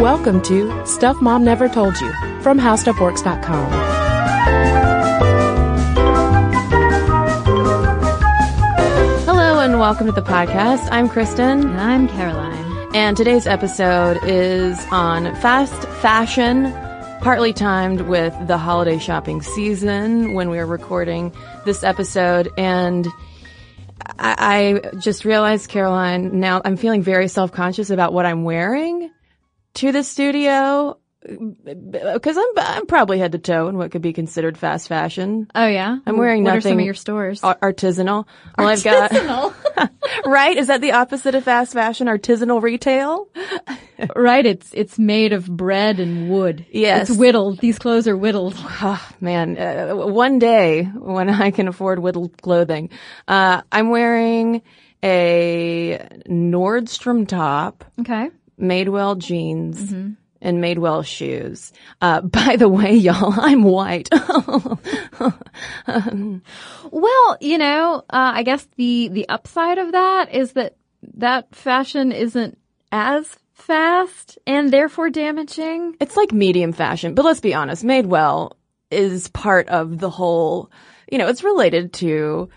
[0.00, 3.70] Welcome to Stuff Mom Never Told You from HowStuffWorks.com.
[9.24, 10.88] Hello and welcome to the podcast.
[10.90, 11.62] I'm Cristen.
[11.62, 12.88] And I'm Caroline.
[12.94, 16.72] And today's episode is on fast fashion,
[17.20, 21.32] partly timed with the holiday shopping season when we are recording
[21.64, 22.52] this episode.
[22.56, 23.06] And
[24.18, 29.10] I, I just realized, Caroline, now I'm feeling very self-conscious about what I'm wearing
[29.74, 34.58] to the studio because I'm, I'm probably head to toe in what could be considered
[34.58, 35.48] fast fashion.
[35.54, 36.58] Oh yeah, I'm wearing what nothing.
[36.58, 37.42] are some of your stores?
[37.42, 38.26] ar- artisanal.
[38.58, 39.10] Well, I've got
[40.26, 40.56] right.
[40.56, 42.06] Is that the opposite of fast fashion?
[42.08, 43.28] Artisanal retail.
[44.16, 46.66] right, it's it's made of bread and wood.
[46.70, 47.08] Yes.
[47.08, 47.58] it's whittled.
[47.60, 48.54] These clothes are whittled.
[48.58, 52.90] Oh, man, uh, one day when I can afford whittled clothing,
[53.28, 54.62] uh, I'm wearing
[55.02, 58.30] a Nordstrom top, Okay.
[58.60, 59.92] Madewell jeans.
[60.44, 61.72] And Madewell shoes.
[62.00, 64.08] Uh, by the way, y'all, I'm white.
[66.90, 70.76] Well, you know, uh, I guess the the upside of that is that
[71.14, 72.56] that fashion isn't
[72.92, 75.96] as fast and therefore damaging.
[76.00, 78.52] It's like medium fashion, but let's be honest, Madewell
[78.90, 80.70] is part of the whole,
[81.10, 82.48] you know, it's related to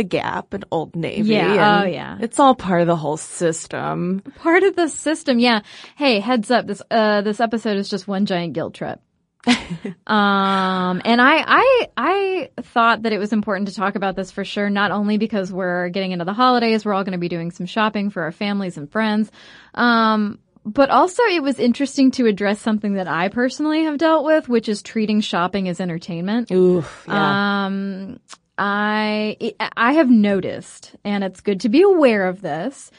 [0.00, 1.34] the Gap and Old Navy.
[1.34, 2.16] Yeah, and oh, yeah.
[2.20, 4.22] It's all part of the whole system.
[4.36, 5.60] Part of the system, yeah.
[5.94, 8.98] Hey, heads up, this uh this episode is just one giant guilt trip.
[9.46, 14.44] um, and I, I, I thought that it was important to talk about this for
[14.44, 17.50] sure, not only because we're getting into the holidays, we're all going to be doing
[17.50, 19.30] some shopping for our families and friends.
[19.74, 24.48] Um, but also it was interesting to address something that I personally have dealt with,
[24.48, 26.50] which is treating shopping as entertainment.
[26.50, 27.04] Oof.
[27.08, 27.64] Yeah.
[27.66, 28.20] Um,
[28.62, 32.90] I I have noticed, and it's good to be aware of this,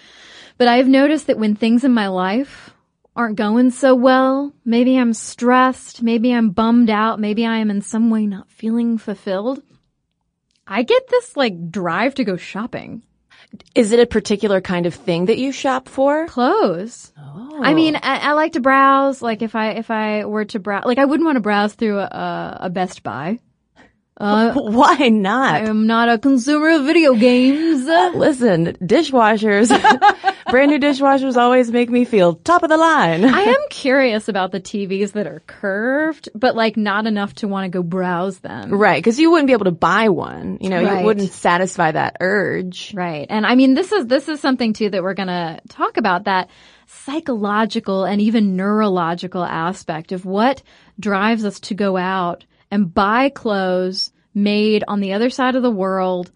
[0.57, 2.71] but I've noticed that when things in my life
[3.15, 7.81] aren't going so well, maybe I'm stressed, maybe I'm bummed out, maybe I am in
[7.81, 9.61] some way not feeling fulfilled.
[10.65, 13.03] I get this like drive to go shopping.
[13.75, 16.25] is it a particular kind of thing that you shop for?
[16.25, 17.13] Clothes.
[17.19, 17.61] Oh.
[17.61, 19.21] I mean, I, I like to browse.
[19.21, 21.99] Like if I if I were to browse, like I wouldn't want to browse through
[21.99, 23.37] a, a Best Buy.
[24.17, 25.55] Uh, Why not?
[25.55, 27.87] I am not a consumer of video games.
[27.87, 29.69] Uh, listen, dishwashers,
[30.51, 33.25] brand new dishwashers always make me feel top of the line.
[33.25, 37.65] I am curious about the TVs that are curved, but like not enough to want
[37.65, 38.71] to go browse them.
[38.73, 40.57] Right, because you wouldn't be able to buy one.
[40.61, 40.99] You know, Right.
[40.99, 42.93] you wouldn't satisfy that urge.
[42.93, 43.25] Right.
[43.29, 46.25] And I mean, this is, this is something too that we're going to talk about
[46.25, 46.49] that
[46.87, 50.61] psychological and even neurological aspect of what
[50.99, 55.69] drives us to go out and buy clothes made on the other side of the
[55.71, 56.31] world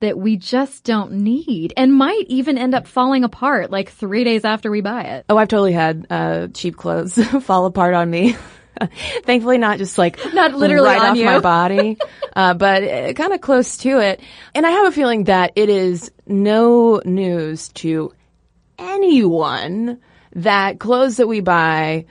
[0.00, 4.44] that we just don't need and might even end up falling apart like three days
[4.44, 5.24] after we buy it.
[5.28, 8.36] Oh, I've totally had uh, cheap clothes fall apart on me.
[9.24, 11.24] Thankfully, not just like Not literally right off you.
[11.24, 11.96] my body,
[12.34, 14.20] uh, but uh, kind of close to it.
[14.54, 18.12] And I have a feeling that it is no news to
[18.78, 19.98] anyone
[20.34, 22.04] that clothes that we buy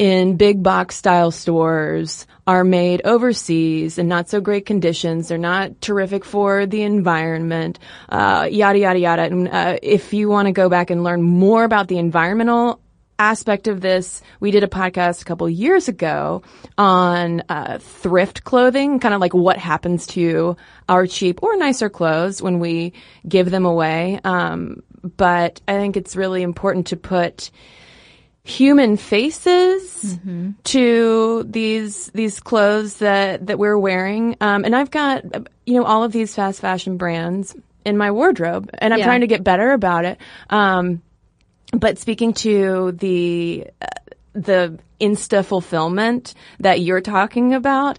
[0.00, 5.28] in big box style stores are made overseas in not so great conditions.
[5.28, 7.78] They're not terrific for the environment,
[8.08, 9.22] uh, yada, yada, yada.
[9.24, 12.80] And, uh, if you want to go back and learn more about the environmental
[13.18, 16.44] aspect of this, we did a podcast a couple years ago
[16.78, 20.56] on uh, thrift clothing, kind of like what happens to
[20.88, 22.94] our cheap or nicer clothes when we
[23.28, 24.18] give them away.
[24.24, 27.50] Um, but I think it's really important to put
[28.44, 30.18] human faces
[30.64, 34.36] to these these clothes that that we're wearing.
[34.40, 35.24] Um, and I've got
[35.66, 39.06] you know all of these fast fashion brands in my wardrobe, and I'm Yeah.
[39.06, 40.18] trying to get better about it.
[40.48, 41.02] Um,
[41.72, 43.86] but speaking to the uh,
[44.32, 47.98] the insta fulfillment that you're talking about,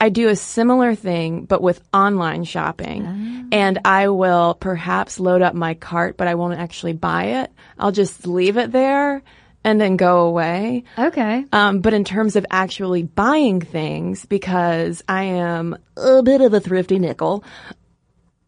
[0.00, 3.48] I do a similar thing, but with online shopping.
[3.52, 7.52] And I will perhaps load up my cart, but I won't actually buy it.
[7.78, 9.22] I'll just leave it there
[9.64, 10.84] and then go away.
[10.98, 11.46] Okay.
[11.50, 16.60] Um, but in terms of actually buying things, because I am a bit of a
[16.60, 17.42] thrifty nickel,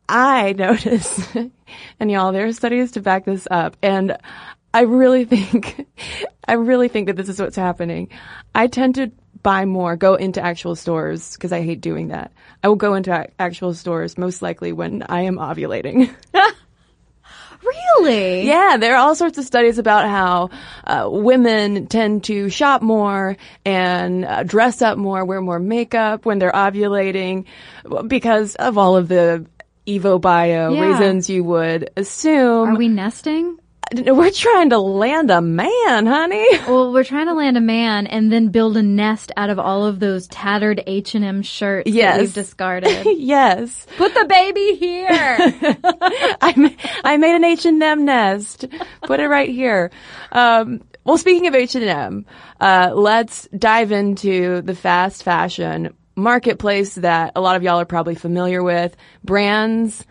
[0.08, 1.34] I notice,
[1.98, 4.16] and y'all, there are studies to back this up, and
[4.75, 5.87] I really think,
[6.46, 8.10] I really think that this is what's happening.
[8.54, 9.10] I tend to
[9.42, 12.32] buy more, go into actual stores, because I hate doing that.
[12.62, 16.14] I will go into a- actual stores most likely when I am ovulating.
[17.98, 18.46] Really?
[18.46, 20.50] Yeah, there are all sorts of studies about how
[20.86, 26.38] uh, women tend to shop more and uh, dress up more, wear more makeup when
[26.38, 27.46] they're ovulating
[28.06, 29.46] because of all of the
[29.86, 30.80] Evo bio Yeah.
[30.86, 32.68] reasons you would assume.
[32.68, 33.58] Are we nesting?
[33.94, 36.44] We're trying to land a man, honey.
[36.66, 39.86] Well, we're trying to land a man and then build a nest out of all
[39.86, 42.16] of those tattered H&M shirts Yes.
[42.16, 43.06] that we've discarded.
[43.18, 43.86] yes.
[43.96, 45.36] Put the baby here.
[46.40, 46.70] I, ma-
[47.04, 48.64] I made an H&M nest.
[49.02, 49.92] Put it right here.
[50.32, 52.26] Um, well, speaking of H&M,
[52.60, 58.16] uh, let's dive into the fast fashion marketplace that a lot of y'all are probably
[58.16, 58.96] familiar with.
[59.22, 60.04] Brands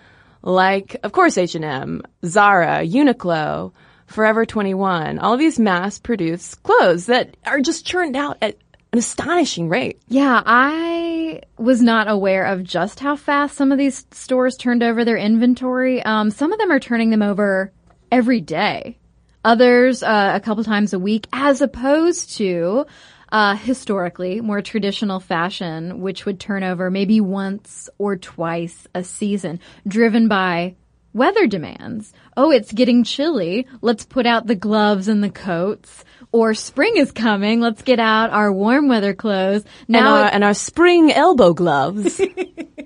[0.46, 3.74] like, of course, H&M, Zara, Uniqlo,
[4.06, 8.56] Forever 21, all of these mass-produced clothes that are just churned out at
[8.94, 10.00] an astonishing rate.
[10.08, 15.04] Yeah, I was not aware of just how fast some of these stores turned over
[15.04, 16.04] their inventory.
[16.04, 17.74] Um, some of them are turning them over
[18.12, 19.00] every day.
[19.44, 22.86] Others, uh, a couple times a week, as opposed to,
[23.36, 29.60] uh, historically, more traditional fashion, which would turn over maybe once or twice a season,
[29.86, 30.74] driven by
[31.12, 32.14] weather demands.
[32.38, 33.68] Oh, it's getting chilly.
[33.82, 36.06] Let's put out the gloves and the coats.
[36.32, 37.60] Or spring is coming.
[37.60, 39.66] Let's get out our warm weather clothes.
[39.80, 42.22] And Now our, and our spring elbow gloves.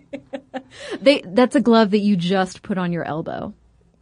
[0.99, 3.53] they, that's a glove that you just put on your elbow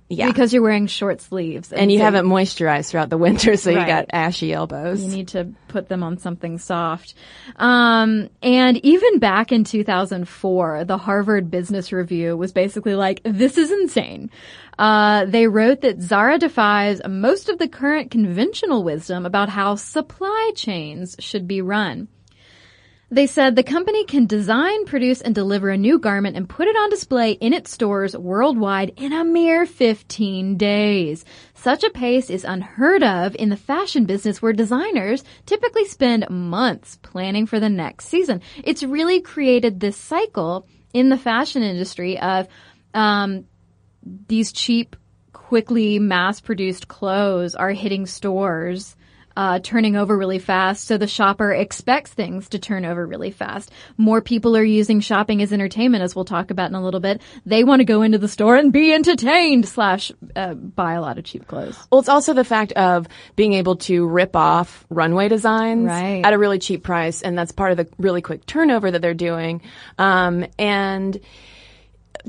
[0.09, 0.27] yeah.
[0.27, 1.71] because you're wearing short sleeves.
[1.73, 3.87] and you so haven't moisturized throughout the winter, so you Right.
[3.87, 5.01] got ashy elbows.
[5.01, 7.13] You need to put them on something soft.
[7.57, 13.71] Um, and even back in 2004, the Harvard Business Review was basically like, this is
[13.71, 14.29] insane.
[14.79, 20.51] Uh, they wrote that Zara defies most of the current conventional wisdom about how supply
[20.55, 22.07] chains should be run.
[23.09, 26.75] They said the company can design, produce, and deliver a new garment and put it
[26.75, 31.23] on display in its stores worldwide in a mere 15 days.
[31.53, 36.97] Such a pace is unheard of in the fashion business where designers typically spend months
[37.01, 38.41] planning for the next season.
[38.65, 42.49] It's really created this cycle in the fashion industry of,
[42.93, 43.45] um,
[44.27, 44.97] these cheap,
[45.31, 48.96] quickly mass-produced clothes are hitting stores,
[49.37, 50.85] uh, turning over really fast.
[50.85, 53.71] So the shopper expects things to turn over really fast.
[53.95, 57.21] More people are using shopping as entertainment, as we'll talk about in a little bit.
[57.45, 61.19] They want to go into the store and be entertained slash uh, buy a lot
[61.19, 61.77] of cheap clothes.
[61.91, 66.25] Well, it's also the fact of being able to rip off runway designs Right.
[66.25, 69.13] at a really cheap price, and that's part of the really quick turnover that they're
[69.13, 69.61] doing.
[69.99, 71.19] Um, and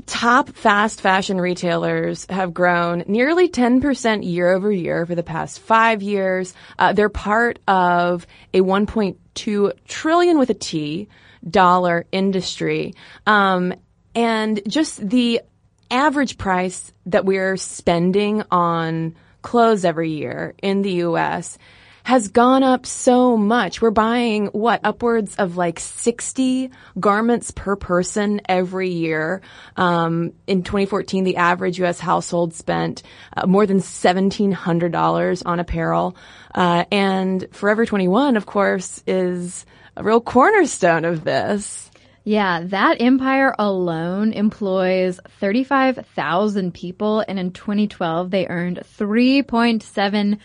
[0.05, 6.01] top fast fashion retailers have grown nearly 10% year over year for the past five
[6.01, 6.53] years.
[6.77, 11.07] Uh, they're part of a 1.2 trillion with a T
[11.47, 12.93] dollar industry.
[13.25, 13.73] Um,
[14.15, 15.41] and just the
[15.91, 21.57] average price that we're spending on clothes every year in the US
[22.09, 23.83] has gone up so much.
[23.83, 29.43] We're buying what upwards of like 60 garments per person every year.
[29.77, 31.99] Um, in 2014, the average U.S.
[31.99, 33.03] household spent
[33.37, 36.17] uh, more than $1,700 on apparel.
[36.55, 41.91] Uh, and Forever 21, of course, is a real cornerstone of this.
[42.23, 50.39] Yeah, that empire alone employs 35,000 people and in 2012 they earned 3.7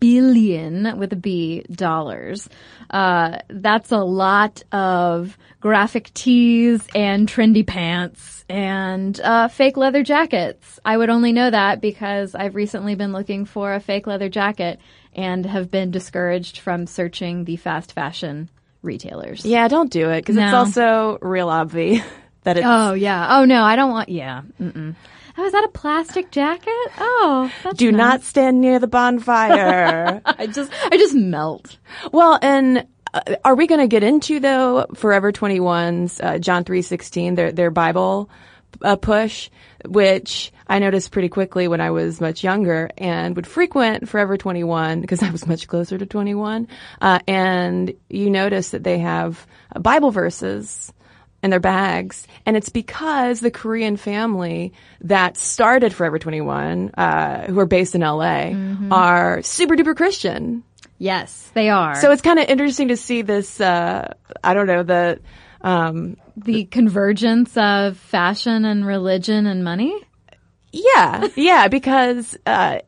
[0.00, 2.48] billion with a B dollars.
[2.90, 10.80] Uh, that's a lot of graphic tees and trendy pants and uh, fake leather jackets.
[10.84, 14.80] I would only know that because I've recently been looking for a fake leather jacket
[15.14, 18.48] and have been discouraged from searching the fast fashion
[18.82, 19.44] retailers.
[19.44, 22.04] Yeah, don't do it because it's also real obvious
[22.42, 22.66] that it's.
[22.68, 23.38] Oh yeah.
[23.38, 24.08] Oh no, I don't want.
[24.08, 24.42] Yeah.
[24.60, 24.94] Mm-mm.
[25.40, 26.68] Oh, is that a plastic jacket?
[26.98, 27.98] Oh, that's do nice.
[27.98, 30.20] not stand near the bonfire.
[30.26, 31.78] I just, I just melt.
[32.12, 37.36] well, and uh, are we going to get into though Forever 21's uh, John 3:16
[37.36, 38.28] their their Bible
[38.82, 39.48] uh, push,
[39.86, 45.00] which I noticed pretty quickly when I was much younger and would frequent Forever 21
[45.00, 46.68] because I was much closer to 21.
[47.00, 50.92] Uh, and you notice that they have uh, Bible verses
[51.42, 57.58] in their bags, and it's because the Korean family that started Forever 21, uh, who
[57.58, 58.52] are based in LA,
[58.90, 60.62] are super duper Christian.
[60.98, 61.94] Yes, they are.
[61.94, 63.60] So it's kind of interesting to see this.
[63.60, 64.12] Uh,
[64.44, 65.20] I don't know the.
[65.62, 69.94] Um, the convergence of fashion and religion and money.
[70.72, 72.78] yeah, yeah, because uh,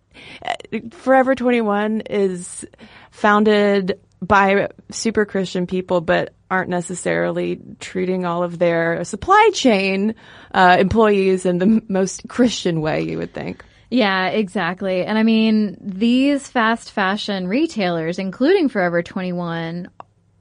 [0.90, 2.64] Forever 21 is
[3.10, 10.14] founded by super Christian people, but aren't necessarily treating all of their supply chain
[10.52, 13.00] uh, employees in the most Christian way.
[13.00, 13.64] You would think.
[13.88, 15.02] Yeah, exactly.
[15.04, 19.88] And I mean, these fast fashion retailers, including Forever 21,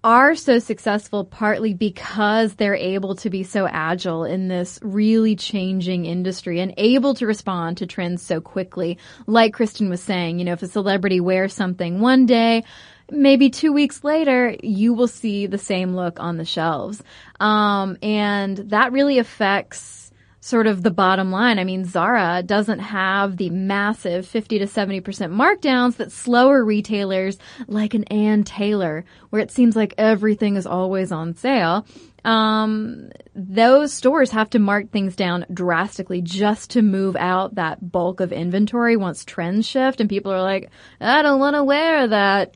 [0.03, 6.05] are so successful partly because they're able to be so agile in this really changing
[6.05, 8.97] industry and able to respond to trends so quickly.
[9.27, 12.63] Like Cristen was saying, you know, if a celebrity wears something one day,
[13.11, 17.03] maybe two weeks later, you will see the same look on the shelves.
[17.39, 20.11] Um, and that really affects
[20.43, 21.59] sort of the bottom line.
[21.59, 27.37] I mean, Zara doesn't have the massive 50 to 70% markdowns that slower retailers
[27.67, 31.85] like an Ann Taylor, where it seems like everything is always on sale.
[32.25, 38.19] Um, those stores have to mark things down drastically just to move out that bulk
[38.19, 42.55] of inventory once trends shift and people are like, I don't want to wear that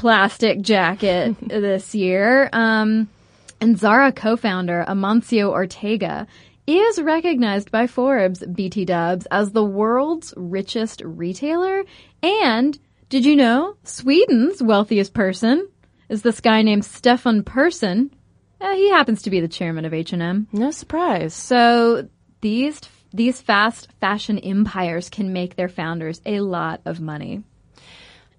[0.00, 2.48] plastic jacket this year.
[2.54, 3.06] Um,
[3.60, 6.26] and Zara co-founder Amancio Ortega
[6.66, 11.84] is recognized by Forbes BT Dubs as the world's richest retailer.
[12.22, 12.78] And
[13.10, 15.68] did you know Sweden's wealthiest person
[16.08, 18.10] is this guy named Stefan Persson?
[18.58, 20.48] Uh, he happens to be the chairman of H&M.
[20.50, 21.34] No surprise.
[21.34, 22.08] So
[22.40, 22.80] these
[23.12, 27.42] these fast fashion empires can make their founders a lot of money.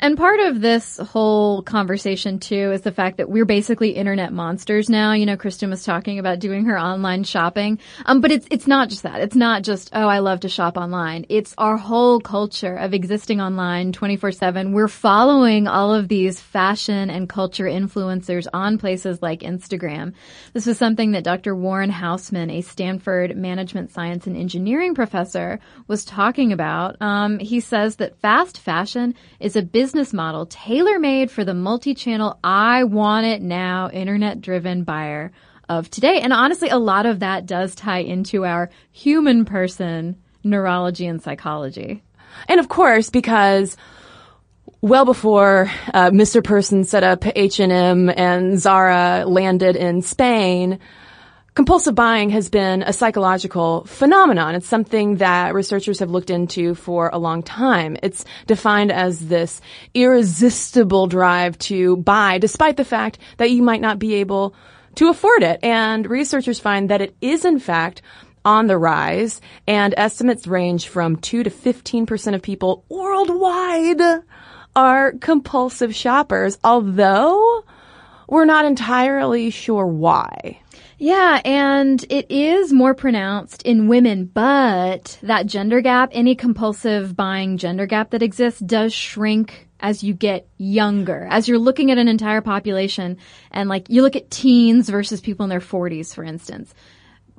[0.03, 4.89] And part of this whole conversation too is the fact that we're basically internet monsters
[4.89, 5.13] now.
[5.13, 7.77] You know, Cristen was talking about doing her online shopping.
[8.07, 9.21] Um, but it's, it's not just that.
[9.21, 11.27] It's not just, oh, I love to shop online.
[11.29, 14.73] It's our whole culture of existing online 24-7.
[14.73, 20.13] We're following all of these fashion and culture influencers on places like Instagram.
[20.53, 21.55] This was something that Dr.
[21.55, 26.99] Warren Hausman, a Stanford management science and engineering professor, was talking about.
[26.99, 31.53] Um, he says that fast fashion is a business business model tailor made for the
[31.53, 35.33] multi channel, I want it now, internet driven buyer
[35.67, 36.21] of today.
[36.21, 42.03] And honestly, a lot of that does tie into our human person neurology and psychology.
[42.47, 43.75] And of course, because
[44.79, 46.41] well before uh, Mr.
[46.41, 50.79] Persson set up H&M and Zara landed in Spain,
[51.53, 54.55] Compulsive buying has been a psychological phenomenon.
[54.55, 57.97] It's something that researchers have looked into for a long time.
[58.01, 59.59] It's defined as this
[59.93, 64.55] irresistible drive to buy despite the fact that you might not be able
[64.95, 65.59] to afford it.
[65.61, 68.01] And researchers find that it is in fact
[68.45, 74.23] on the rise and estimates range from 2 to 15% of people worldwide
[74.73, 77.65] are compulsive shoppers, although
[78.29, 80.61] we're not entirely sure why.
[81.03, 87.57] Yeah, and it is more pronounced in women, but that gender gap, any compulsive buying
[87.57, 91.27] gender gap that exists does shrink as you get younger.
[91.31, 93.17] As you're looking at an entire population
[93.49, 96.71] and like you look at teens versus people in their 40s, for instance.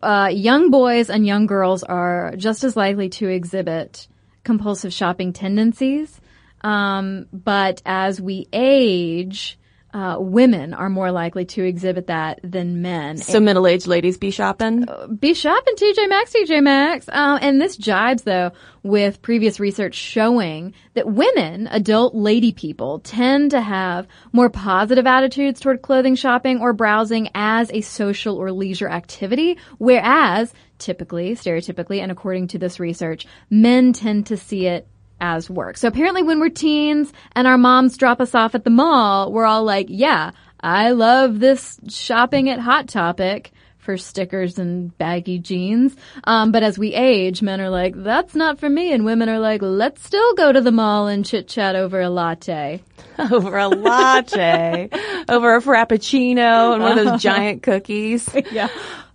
[0.02, 4.09] Uh, young boys and young girls are just as likely to exhibit
[4.42, 6.21] compulsive shopping tendencies.
[6.62, 9.57] Um, but as we age,
[9.92, 13.18] uh, women are more likely to exhibit that than men.
[13.18, 14.87] So middle aged ladies be shopping?
[15.18, 17.08] Be shopping TJ Maxx, TJ Maxx.
[17.08, 23.50] Uh, and this jibes though with previous research showing that women, adult lady people, tend
[23.52, 28.88] to have more positive attitudes toward clothing shopping or browsing as a social or leisure
[28.88, 34.88] activity, whereas typically, stereotypically, and according to this research, men tend to see it
[35.23, 35.79] as work.
[35.79, 39.47] So apparently when we're teens and our moms drop us off at the mall, we're
[39.47, 45.97] all like, yeah, I love this shopping at Hot Topic for stickers and baggy jeans.
[46.25, 48.93] Um, but as we age, men are like, that's not for me.
[48.93, 52.11] And women are like, let's still go to the mall and chit chat over a
[52.11, 52.83] latte.
[53.33, 54.88] over a latte.
[55.29, 58.29] over a frappuccino and one of those giant cookies.
[58.50, 58.69] yeah.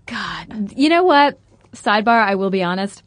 [0.05, 0.71] God.
[0.75, 1.37] You know what?
[1.73, 3.03] Sidebar, I will be honest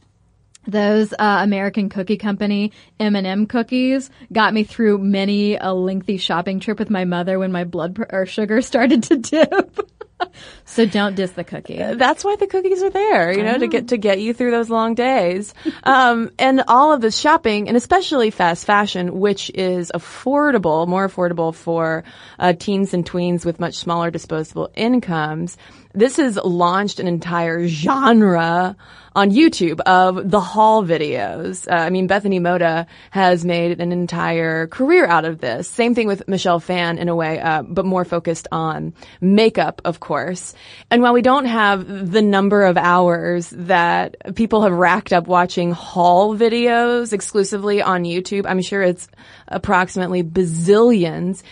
[0.70, 6.78] those uh, American Cookie Company M&M cookies got me through many a lengthy shopping trip
[6.78, 9.90] with my mother when my blood pr- or sugar started to dip.
[10.64, 11.76] so don't diss the cookie.
[11.76, 13.58] That's why the cookies are there, you know, know.
[13.58, 15.54] to get to get you through those long days.
[15.84, 21.54] um, and all of this shopping, and especially fast fashion, which is affordable, more affordable
[21.54, 22.04] for
[22.38, 25.56] uh, teens and tweens with much smaller disposable incomes.
[25.92, 28.76] This has launched an entire genre
[29.16, 31.66] on YouTube of the haul videos.
[31.66, 35.68] Uh, I mean, Bethany Mota has made an entire career out of this.
[35.68, 39.98] Same thing with Michelle Phan in a way, uh, but more focused on makeup, of
[39.98, 40.54] course.
[40.90, 45.72] And while we don't have the number of hours that people have racked up watching
[45.72, 49.08] haul videos exclusively on YouTube, I'm sure it's
[49.48, 51.42] approximately bazillions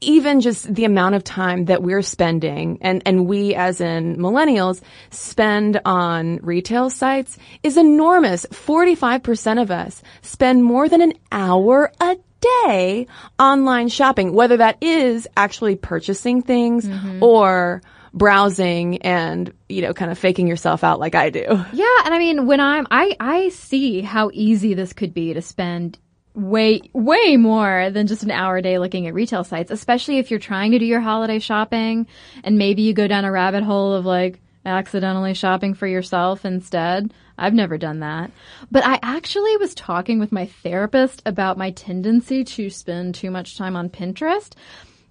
[0.00, 4.80] even just the amount of time that we're spending and, and we as in millennials
[5.10, 8.44] spend on retail sites is enormous.
[8.46, 12.16] 45% of us spend more than an hour a
[12.64, 13.06] day
[13.38, 17.22] online shopping, whether that is actually purchasing things mm-hmm.
[17.22, 21.44] or browsing and, you know, kind of faking yourself out like I do.
[21.72, 25.42] Yeah, and I mean, when I'm, I, I see how easy this could be to
[25.42, 25.98] spend
[26.36, 30.30] way, way more than just an hour a day looking at retail sites, especially if
[30.30, 32.06] you're trying to do your holiday shopping
[32.44, 37.12] and maybe you go down a rabbit hole of like accidentally shopping for yourself instead.
[37.38, 38.30] I've never done that.
[38.70, 43.56] But I actually was talking with my therapist about my tendency to spend too much
[43.56, 44.52] time on Pinterest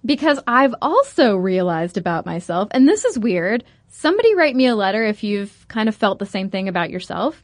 [0.04, 3.64] because I've also realized about myself, and this is weird.
[3.88, 7.42] Somebody write me a letter if you've kind of felt the same thing about yourself.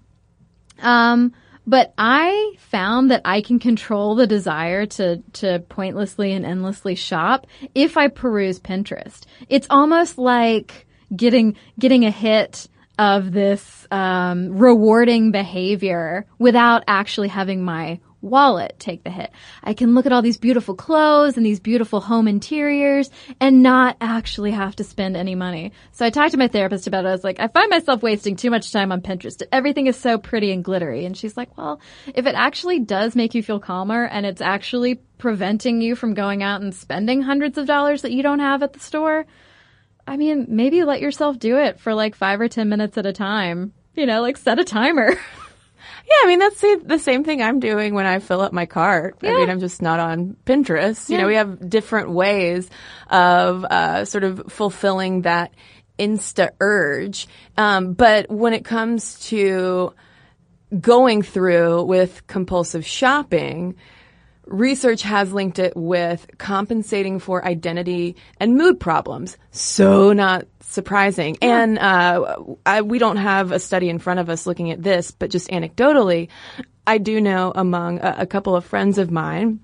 [0.80, 1.32] Um,
[1.66, 7.46] but I found that I can control the desire to, to pointlessly and endlessly shop
[7.74, 9.24] if I peruse Pinterest.
[9.48, 17.64] It's almost like getting, getting a hit of this, um, rewarding behavior without actually having
[17.64, 19.30] my wallet take the hit.
[19.62, 23.10] I can look at all these beautiful clothes and these beautiful home interiors
[23.40, 25.72] and not actually have to spend any money.
[25.90, 27.08] So I talked to my therapist about it.
[27.08, 29.42] I was like, I find myself wasting too much time on Pinterest.
[29.52, 31.04] Everything is so pretty and glittery.
[31.04, 31.80] And she's like, well,
[32.14, 36.42] if it actually does make you feel calmer and it's actually preventing you from going
[36.42, 39.26] out and spending hundreds of dollars that you don't have at the store,
[40.06, 43.12] I mean, maybe let yourself do it for like five or 10 minutes at a
[43.12, 43.72] time.
[43.94, 45.16] You know, like set a timer.
[46.12, 48.66] Yeah, I mean that's the, the same thing I'm doing when I fill up my
[48.66, 49.16] cart.
[49.22, 51.08] I mean, I'm just not on Pinterest.
[51.08, 51.22] You Yeah.
[51.22, 52.68] know, we have different ways
[53.08, 55.52] of uh, sort of fulfilling that
[55.98, 57.28] insta urge.
[57.56, 59.94] Um, but when it comes to
[60.78, 63.76] going through with compulsive shopping,
[64.46, 69.36] research has linked it with compensating for identity and mood problems.
[69.50, 71.36] So not surprising.
[71.42, 75.10] And uh, I, we don't have a study in front of us looking at this,
[75.10, 76.28] but just anecdotally,
[76.86, 79.60] I do know among a, a couple of friends of mine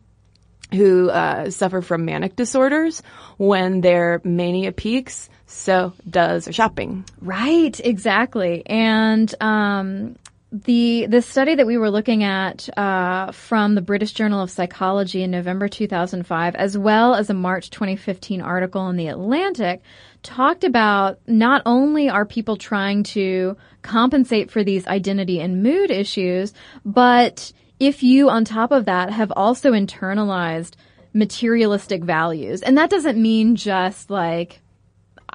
[0.72, 3.02] who uh, suffer from manic disorders
[3.38, 7.04] when their mania peaks, so does their shopping.
[7.22, 8.66] Right, exactly.
[8.66, 10.16] And um,
[10.50, 15.22] the the study that we were looking at uh, from the British Journal of Psychology
[15.22, 19.82] in November 2005, as well as a March 2015 article in the Atlantic,
[20.22, 26.54] talked about not only are people trying to compensate for these identity and mood issues,
[26.84, 30.74] but if you, on top of that, have also internalized
[31.12, 34.62] materialistic values, and that doesn't mean just like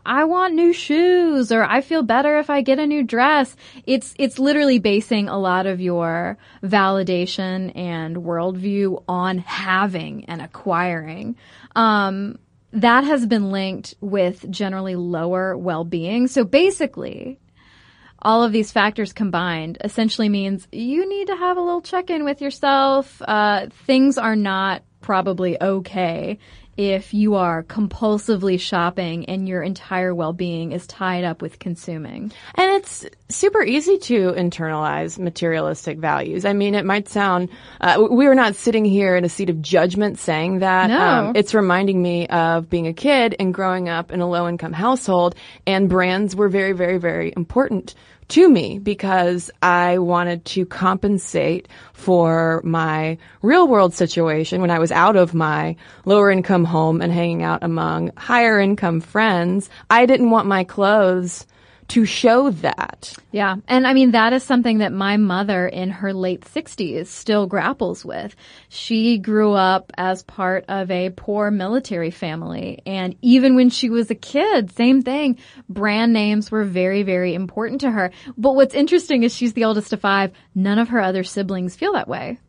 [0.05, 3.55] I want new shoes or I feel better if I get a new dress.
[3.85, 11.37] It's, it's literally basing a lot of your validation and worldview on having and acquiring.
[11.75, 12.39] Um,
[12.73, 16.27] that has been linked with generally lower well-being.
[16.27, 17.39] So basically,
[18.19, 22.41] all of these factors combined essentially means you need to have a little check-in with
[22.41, 23.21] yourself.
[23.21, 26.39] Uh, things are not probably okay
[26.75, 32.31] if you are compulsively shopping and your entire well-being is tied up with consuming.
[32.55, 36.45] And it's super easy to internalize materialistic values.
[36.45, 37.49] I mean, it might sound,
[37.81, 40.89] uh, we are not sitting here in a seat of judgment saying that.
[40.89, 41.31] Um, No.
[41.35, 45.35] it's reminding me of being a kid and growing up in a low income household
[45.67, 47.93] and brands were very, very, very important
[48.29, 54.91] to me because I wanted to compensate for my real world situation when I was
[54.91, 59.69] out of my lower income home and hanging out among higher income friends.
[59.89, 61.45] I didn't want my clothes
[61.89, 63.13] to show that.
[63.31, 63.55] Yeah.
[63.67, 68.05] And I mean, that is something that my mother in her late 60s still grapples
[68.05, 68.35] with.
[68.69, 72.81] She grew up as part of a poor military family.
[72.85, 75.39] And even when she was a kid, same thing.
[75.69, 78.11] Brand names were very, very important to her.
[78.37, 80.31] But what's interesting is she's the oldest of five.
[80.55, 82.39] None of her other siblings feel that way.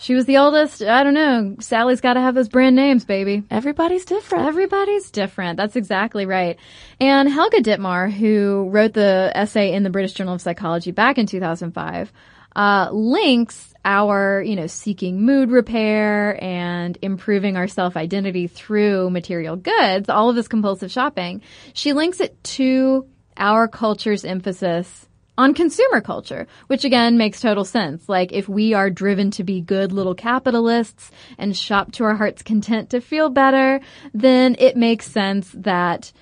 [0.00, 0.80] She was the oldest.
[0.80, 1.56] I don't know.
[1.58, 3.42] Sally's got to have those brand names, baby.
[3.50, 4.46] Everybody's different.
[4.46, 5.56] Everybody's different.
[5.56, 6.56] That's exactly right.
[7.00, 11.26] And Helga Dittmar, who wrote the essay in the British Journal of Psychology back in
[11.26, 12.12] 2005,
[12.54, 20.08] uh, links our, you know, seeking mood repair and improving our self-identity through material goods,
[20.08, 21.42] all of this compulsive shopping.
[21.72, 25.07] She links it to our culture's emphasis
[25.38, 28.08] on consumer culture, which again makes total sense.
[28.08, 32.42] Like if we are driven to be good little capitalists and shop to our heart's
[32.42, 33.80] content to feel better,
[34.12, 36.12] then it makes sense that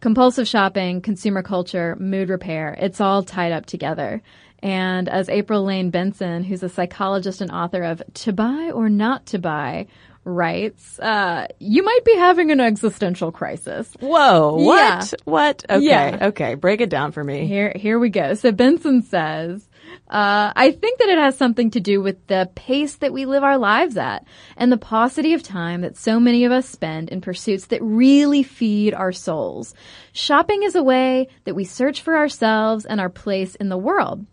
[0.00, 4.22] compulsive shopping, consumer culture, mood repair, it's all tied up together.
[4.62, 9.26] And as April Lane Benson, who's a psychologist and author of To Buy or Not
[9.26, 9.86] to Buy,
[10.26, 13.92] writes, uh, you might be having an existential crisis.
[14.00, 14.96] Whoa, Yeah.
[14.98, 15.14] what?
[15.24, 15.64] What?
[15.70, 16.18] Okay, Yeah.
[16.28, 17.46] okay, break it down for me.
[17.46, 18.34] Here, here we go.
[18.34, 19.68] So Benson says,
[20.10, 23.44] Uh, I think that it has something to do with the pace that we live
[23.44, 24.24] our lives at
[24.56, 28.42] and the paucity of time that so many of us spend in pursuits that really
[28.42, 29.74] feed our souls.
[30.12, 34.26] Shopping is a way that we search for ourselves and our place in the world.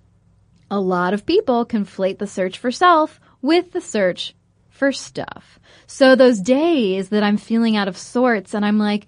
[0.71, 4.35] A lot of people conflate the search for self with the search
[4.83, 5.59] for stuff.
[5.87, 9.05] So those days that I'm feeling out of sorts and I'm like,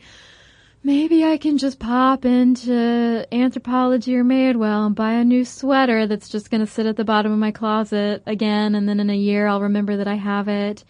[0.83, 6.29] maybe I can just pop into Anthropologie or Madewell and buy a new sweater that's
[6.29, 9.15] just going to sit at the bottom of my closet again, and then in a
[9.15, 10.85] year I'll remember that I have it.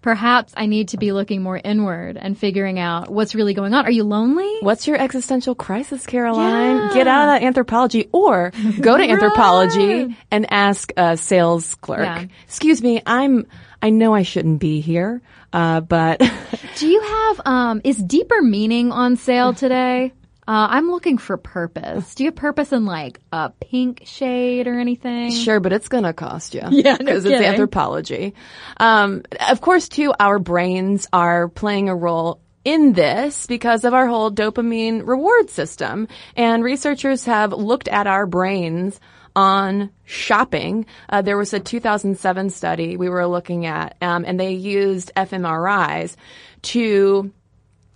[0.00, 3.84] Perhaps I need to be looking more inward and figuring out what's really going on.
[3.84, 4.58] Are you lonely?
[4.60, 6.76] What's your existential crisis, Caroline?
[6.76, 6.94] Yeah.
[6.94, 12.04] Get out of that Anthropologie or go to Anthropologie and ask a sales clerk.
[12.04, 12.26] Yeah.
[12.44, 13.48] Excuse me, I'm,
[13.80, 16.20] I know I shouldn't be here, uh, but
[16.78, 20.12] Do you have, um, is deeper meaning on sale today?
[20.46, 22.14] Uh, I'm looking for purpose.
[22.14, 25.30] Do you have purpose in like a pink shade or anything?
[25.30, 26.62] Sure, but it's gonna cost you.
[26.70, 28.32] Yeah, no because it's Anthropologie.
[28.78, 34.06] Um, of course, too, our brains are playing a role in this because of our
[34.06, 38.98] whole dopamine reward system, and researchers have looked at our brains
[39.38, 40.84] on shopping.
[41.08, 46.16] Uh, there was a 2007 study we were looking at, um, and they used fMRIs
[46.62, 47.32] to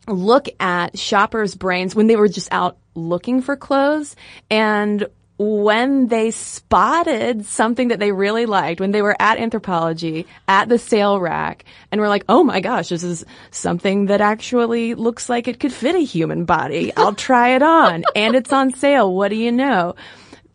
[0.07, 4.15] look at shoppers' brains when they were just out looking for clothes
[4.51, 10.69] and when they spotted something that they really liked, when they were at Anthropologie, at
[10.69, 15.29] the sale rack, and were like, oh my gosh, this is something that actually looks
[15.29, 16.93] like it could fit a human body.
[16.97, 18.05] I'll try it on.
[18.15, 19.13] and it's on sale.
[19.13, 19.97] What do you know?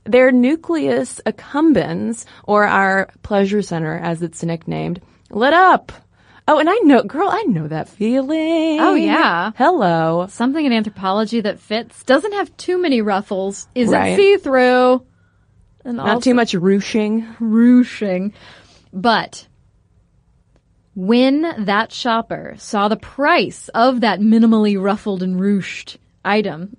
[0.08, 5.92] Their nucleus accumbens, or our pleasure center as it's nicknamed, lit up.
[6.48, 8.80] Oh, and I know, girl, I know that feeling.
[8.80, 9.52] Oh, yeah.
[9.58, 10.28] Hello.
[10.30, 14.16] Something in Anthropologie that fits, doesn't have too many ruffles, isn't Right.
[14.16, 15.06] see through,
[15.84, 17.26] and Not also too much ruching.
[17.42, 18.32] ruching.
[18.94, 19.48] But
[20.96, 26.78] when that shopper saw the price of that minimally ruffled and ruched item,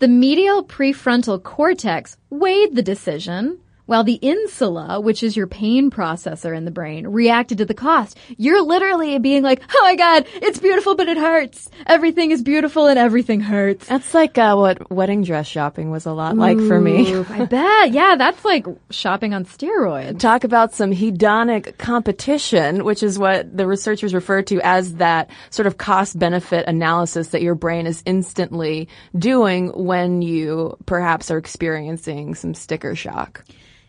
[0.00, 3.60] the medial prefrontal cortex weighed the decision,
[3.90, 8.16] while the insula, which is your pain processor in the brain, reacted to the cost.
[8.36, 11.68] You're literally being like, oh my god, it's beautiful, but it hurts.
[11.88, 13.88] Everything is beautiful and everything hurts.
[13.88, 17.12] That's like uh, what wedding dress shopping was a lot like for me.
[17.16, 17.90] I bet.
[18.00, 20.20] Yeah, that's like shopping on steroids.
[20.20, 25.66] Talk about some hedonic competition, which is what the researchers refer to as that sort
[25.66, 32.36] of cost benefit analysis that your brain is instantly doing when you perhaps are experiencing
[32.36, 33.44] some sticker shock.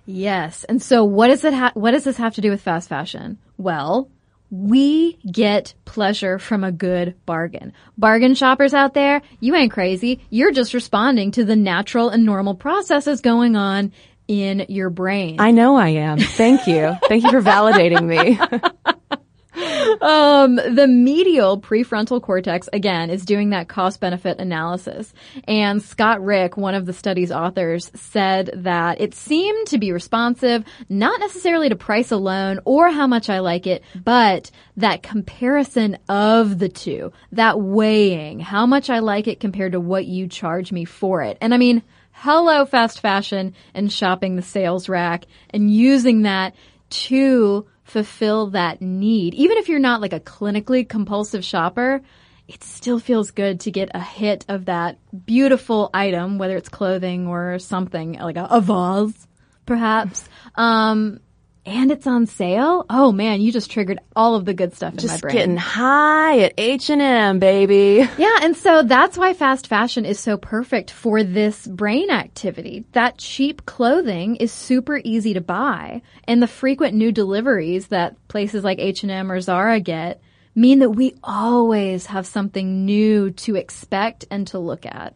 [0.06, 0.64] Yes.
[0.64, 3.38] And so what does it ha- what does this have to do with fast fashion?
[3.58, 4.10] Well,
[4.50, 7.72] we get pleasure from a good bargain.
[7.98, 10.20] Bargain shoppers out there, you ain't crazy.
[10.30, 13.94] You're just responding to the natural and normal processes going on
[14.28, 15.40] in your brain.
[15.40, 16.20] I know I am.
[16.20, 16.96] Thank you.
[17.08, 18.40] Thank you for validating me.
[19.54, 25.14] Um, the medial prefrontal cortex, again, is doing that cost benefit analysis.
[25.46, 30.64] And Scott Rick, one of the study's authors, said that it seemed to be responsive,
[30.90, 36.58] not necessarily to price alone or how much I like it, but that comparison of
[36.58, 40.86] the two, that weighing, how much I like it compared to what you charge me
[40.86, 41.38] for it.
[41.42, 46.56] And I mean, hello fast fashion and shopping the sales rack and using that
[46.90, 49.34] to fulfill that need.
[49.34, 52.02] Even if you're not like a clinically compulsive shopper,
[52.48, 57.28] it still feels good to get a hit of that beautiful item, whether it's clothing
[57.28, 59.28] or something like a, a vase,
[59.66, 60.28] perhaps.
[60.56, 61.20] Um,
[61.66, 62.86] and it's on sale.
[62.90, 65.20] Oh man, you just triggered all of the good stuff in my brain.
[65.20, 68.08] Just getting high at H&M, baby.
[68.18, 72.86] Yeah, and so that's why fast fashion is so perfect for this brain activity.
[72.92, 78.64] That cheap clothing is super easy to buy, and the frequent new deliveries that places
[78.64, 80.22] like H&M or Zara get
[80.54, 85.16] mean that we always have something new to expect and to look at.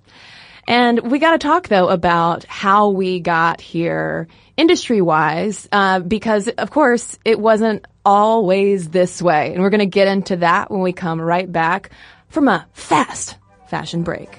[0.67, 6.47] And we got to talk though about how we got here industry wise, uh, because
[6.47, 9.54] of course it wasn't always this way.
[9.54, 11.91] And we're going to get into that when we come right back
[12.30, 14.30] from a fast fashion break.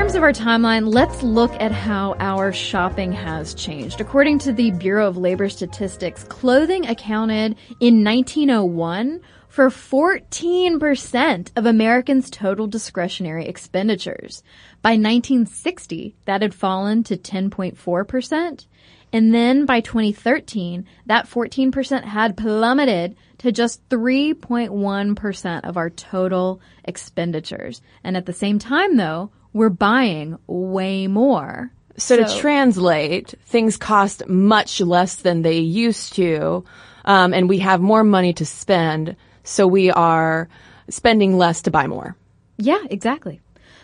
[0.00, 4.02] Terms of of our timeline, let's look at how our shopping has changed.
[4.02, 12.28] According to the Bureau of Labor Statistics, clothing accounted in 1901 for 14% of Americans'
[12.28, 14.42] total discretionary expenditures.
[14.82, 18.66] By 1960, that had fallen to 10.4%.
[19.14, 27.80] And then by 2013, that 14% had plummeted to just 3.1% of our total expenditures.
[28.04, 31.70] And at the same time though, we're buying way more.
[31.96, 36.64] So, to translate, things cost much less than they used to,
[37.04, 40.48] um, and we have more money to spend, so we are
[40.88, 42.16] spending less to buy more.
[42.56, 43.40] Yeah, exactly.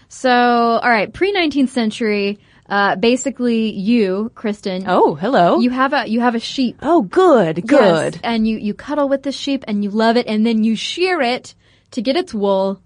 [0.09, 4.85] So, all right, pre 19th century, uh, basically you, Cristen.
[4.87, 5.61] Oh, hello.
[5.61, 6.79] You have a you have a sheep.
[6.83, 8.15] oh, good, good.
[8.15, 10.75] Yes, and you you cuddle with the sheep and you love it, and then you
[10.77, 11.55] shear it
[11.93, 12.81] to get its wool,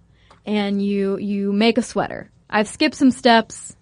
[0.45, 2.31] and you you make a sweater.
[2.51, 3.77] I've skipped some steps.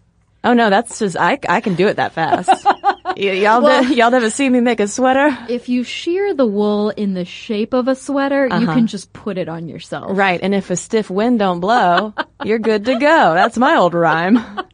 [0.45, 2.49] Oh no, that's just I I can do it that fast.
[3.17, 6.47] Y- y'all Well- ne- y'all never see me make a sweater, If you shear the
[6.47, 10.17] wool in the shape of a sweater, you can just put it on yourself.
[10.17, 10.39] right?
[10.41, 13.35] And if a stiff wind don't blow, you're good to go.
[13.35, 14.39] That's my old rhyme.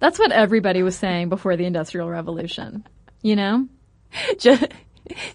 [0.00, 2.86] That's what everybody was saying before the Industrial Revolution.
[3.22, 3.66] You know?
[4.38, 4.64] just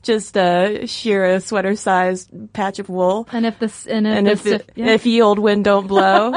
[0.01, 3.27] just uh, shear a sweater sized patch of wool.
[3.31, 4.85] And if the and if, And the if, stiff- yeah.
[4.87, 6.33] if ye old wind don't blow,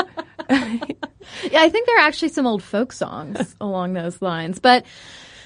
[1.51, 4.59] Yeah, I think there are actually some old folk songs along those lines.
[4.59, 4.87] But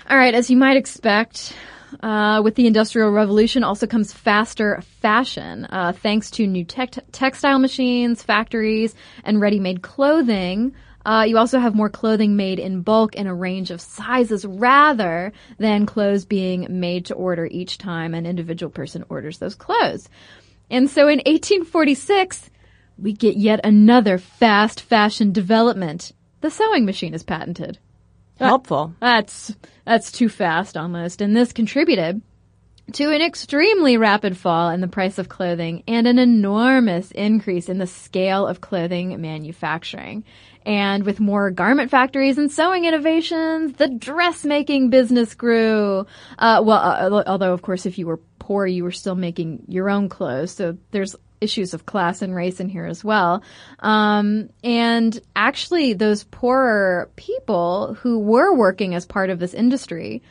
[0.09, 1.55] all right, as you might expect,
[2.03, 7.59] uh, with the Industrial Revolution also comes faster fashion, uh, thanks to new tech textile
[7.59, 10.75] machines, factories, and ready-made clothing.
[11.05, 15.33] Uh, you also have more clothing made in bulk in a range of sizes rather
[15.59, 20.09] than clothes being made to order each time an individual person orders those clothes.
[20.71, 22.51] And so in 1846,
[23.01, 26.13] we get yet another fast fashion development.
[26.41, 27.79] The sewing machine is patented.
[28.39, 28.95] helpful.
[29.01, 32.23] That's that's too fast almost, and this contributed
[32.93, 37.79] to an extremely rapid fall in the price of clothing and an enormous increase in
[37.79, 40.25] the scale of clothing manufacturing.
[40.67, 46.07] And with more garment factories and sewing innovations, the dressmaking business grew.
[46.39, 49.89] Uh, well, uh, although of course, if you were poor, you were still making your
[49.89, 50.51] own clothes.
[50.51, 53.43] So there's issues of class and race in here as well.
[53.79, 60.23] Um, and actually, those poorer people who were working as part of this industry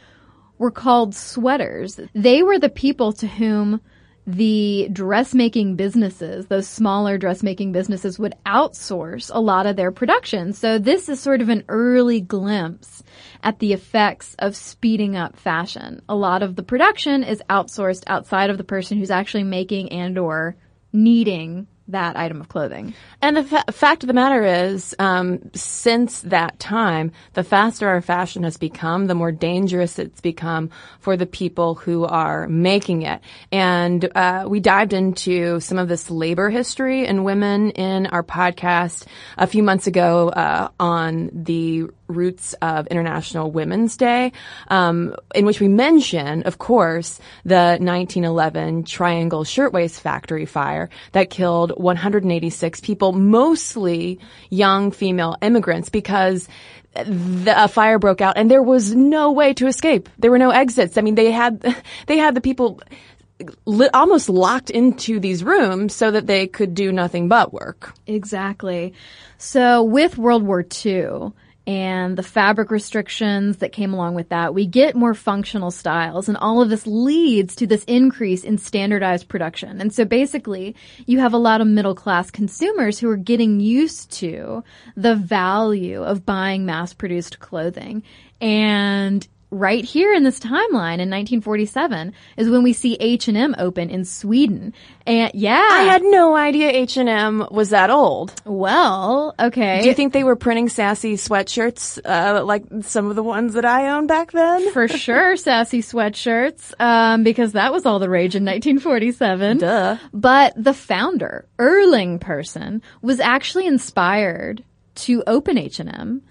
[0.58, 2.00] were called sweaters.
[2.14, 3.82] They were the people to whom
[4.28, 10.54] the dressmaking businesses, those smaller dressmaking businesses would outsource a lot of their production.
[10.54, 13.02] So this is sort of an early glimpse
[13.42, 16.04] at the effects of speeding up fashion.
[16.08, 20.18] A lot of the production is outsourced outside of the person who's actually making and
[20.20, 20.56] or
[20.94, 22.94] needing that item of clothing.
[23.22, 28.02] And the fa- fact of the matter is, um, since that time, the faster our
[28.02, 33.22] fashion has become, the more dangerous it's become for the people who are making it.
[33.52, 39.06] And uh, we dived into some of this labor history in women in our podcast
[39.38, 44.34] a few months ago uh, on the roots of International Women's Day,
[44.68, 51.72] um, in which we mention, of course, the 1911 Triangle Shirtwaist Factory fire that killed
[51.80, 56.48] 186 people, mostly young female immigrants, because
[56.94, 60.10] the a fire broke out and there was no way to escape.
[60.18, 60.98] There were no exits.
[60.98, 61.62] I mean, they had
[62.08, 62.82] they had the people
[63.66, 67.94] li- almost locked into these rooms so that they could do nothing but work.
[68.08, 68.94] Exactly.
[69.38, 71.32] So with World War II
[71.70, 76.36] and the fabric restrictions that came along with that, we get more functional styles and
[76.38, 79.80] all of this leads to this increase in standardized production.
[79.80, 84.10] And so basically you have a lot of middle class consumers who are getting used
[84.14, 84.64] to
[84.96, 88.02] the value of buying mass produced clothing
[88.42, 94.06] and right here in this timeline in 1947 is when we see H&M open in
[94.06, 94.74] Sweden.
[95.06, 95.68] And yeah.
[95.72, 98.34] I had no idea H&M was that old.
[98.46, 99.82] Well, okay.
[99.82, 103.66] Do you think they were printing sassy sweatshirts uh, like some of the ones that
[103.66, 104.72] I owned back then?
[104.72, 109.98] for sure sassy sweatshirts um, because that was all the rage in 1947 Duh.
[110.14, 114.64] but the founder Erling Persson was actually inspired
[114.96, 116.22] to open h&m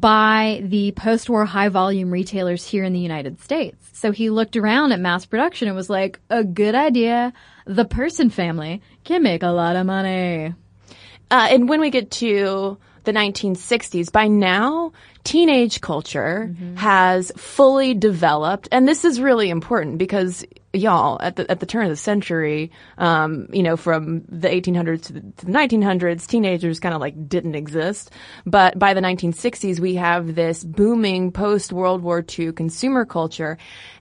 [0.00, 3.88] by the post-war high-volume retailers here in the united states.
[3.92, 7.32] So he looked around at mass production and was like a good idea.
[7.64, 10.54] The Persson family can make a lot of money.
[11.30, 14.12] Uh, and when we get to the 1960s.
[14.12, 14.92] By now,
[15.24, 20.44] teenage culture has fully developed, and this is really important because
[20.76, 25.02] y'all at the at the turn of the century, um, you know, from the 1800s
[25.04, 28.10] to the, to the 1900s, teenagers kind of like didn't exist.
[28.44, 33.58] But by the 1960s, we have this booming post World War II consumer culture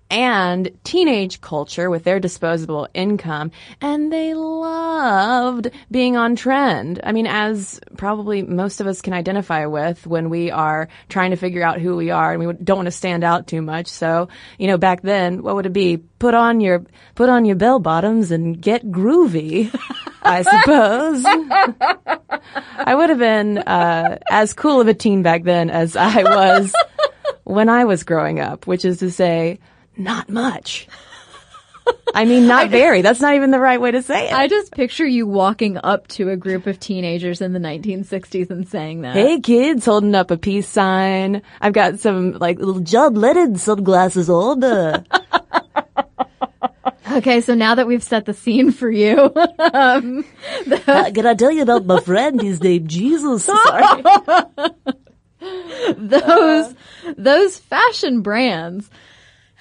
[0.09, 6.99] and teenage culture with their disposable income, and they loved being on trend.
[7.03, 11.37] I mean, as probably most of us can identify with when we are trying to
[11.37, 13.87] figure out who we are and we don't want to stand out too much.
[13.87, 15.97] So, you know, back then, what would it be?
[15.97, 19.75] Put on your, put on your bell bottoms and get groovy,
[20.21, 21.23] I suppose.
[22.77, 26.73] I would have been, uh, as cool of a teen back then as I was
[27.43, 29.59] when I was growing up, which is to say,
[29.97, 30.87] not much.
[32.13, 33.01] I mean, not very.
[33.01, 34.33] That's not even the right way to say it.
[34.33, 38.67] I just picture you walking up to a group of teenagers in the 1960s and
[38.67, 39.15] saying that.
[39.15, 41.41] Hey kids, holding up a peace sign.
[41.61, 44.63] I've got some like little John Lennon sunglasses on.
[44.63, 45.03] Uh,
[47.11, 49.17] Okay, so now that we've set the scene for you,
[49.73, 50.25] um,
[50.65, 52.41] can I tell you about my friend?
[52.41, 53.45] He's named Jesus.
[53.45, 54.03] Sorry.
[55.95, 56.73] those
[57.15, 58.89] those fashion brands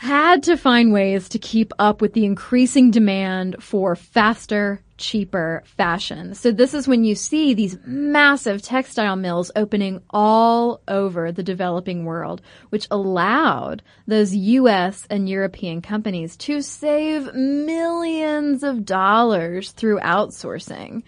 [0.04, 6.34] had to find ways to keep up with the increasing demand for faster, cheaper fashion.
[6.34, 12.04] So this is when you see these massive textile mills opening all over the developing
[12.04, 21.02] world, which allowed those US and European companies to save millions of dollars through outsourcing.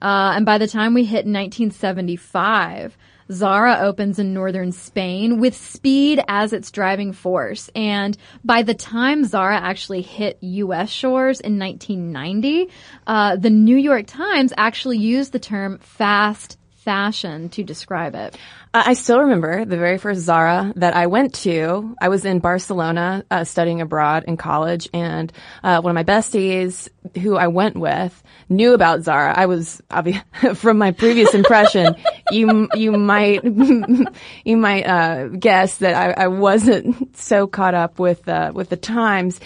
[0.00, 2.96] Uh, and by the time we hit 1975,
[3.30, 7.68] Zara opens in northern Spain with speed as its driving force.
[7.74, 10.90] And by the time Zara actually hit U.S.
[10.90, 12.68] shores in 1990,
[13.06, 18.34] uh, the New York Times actually used the term fast fashion to describe it.
[18.72, 21.94] Uh, I still remember the very first Zara that I went to.
[22.00, 25.30] I was in Barcelona uh, studying abroad in college, and
[25.62, 26.88] uh, one of my besties,
[27.20, 29.34] who I went with, knew about Zara.
[29.36, 31.94] I was obvi- from my previous impression.
[32.30, 33.44] you you might
[34.44, 38.78] you might uh, guess that I, I wasn't so caught up with uh, with the
[38.78, 39.40] times.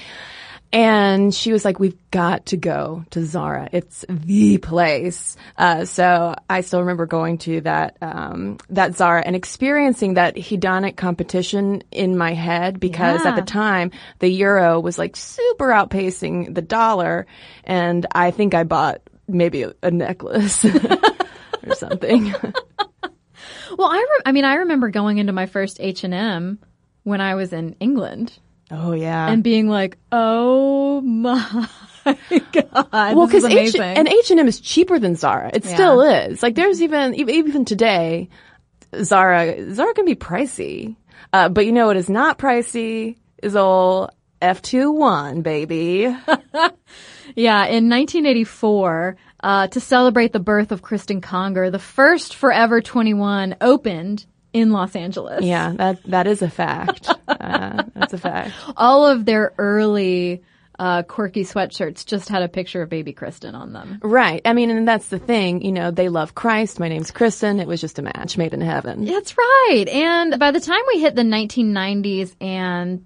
[0.72, 3.68] And she was like, we've got to go to Zara.
[3.72, 5.36] It's the place.
[5.58, 10.96] Uh, so I still remember going to that, um, that Zara and experiencing that hedonic
[10.96, 13.30] competition in my head because Yeah.
[13.32, 17.26] at the time the euro was like super outpacing the dollar.
[17.64, 20.64] And I think I bought maybe a, a necklace
[21.66, 22.34] or something.
[23.78, 26.58] Well, I re- I mean, I remember going into my first H&M
[27.04, 28.38] when I was in England
[28.72, 29.28] oh yeah.
[29.30, 31.68] and being like, "Oh my
[32.52, 35.50] god, well, because H and H and M is cheaper than Zara.
[35.52, 35.74] It Yeah.
[35.74, 36.42] still is.
[36.42, 38.28] Like there's even even today,
[39.02, 40.96] Zara Zara can be pricey.
[41.32, 46.14] Uh, but you know what is not pricey is old F two one baby.
[47.34, 53.56] Yeah, in 1984, uh, to celebrate the birth of Cristen Conger, the first Forever 21
[53.62, 55.44] opened in Los Angeles.
[55.44, 57.08] yeah, that that is a fact.
[57.28, 58.52] Uh, that's a fact.
[58.76, 60.42] All of their early
[60.78, 63.98] uh, quirky sweatshirts just had a picture of baby Cristen on them.
[64.02, 64.40] Right.
[64.44, 65.62] I mean, and that's the thing.
[65.62, 66.78] You know, they love Christ.
[66.78, 67.58] My name's Cristen.
[67.58, 69.06] It was just a match made in heaven.
[69.06, 69.86] That's right.
[69.88, 73.04] And by the time we hit the 1990s and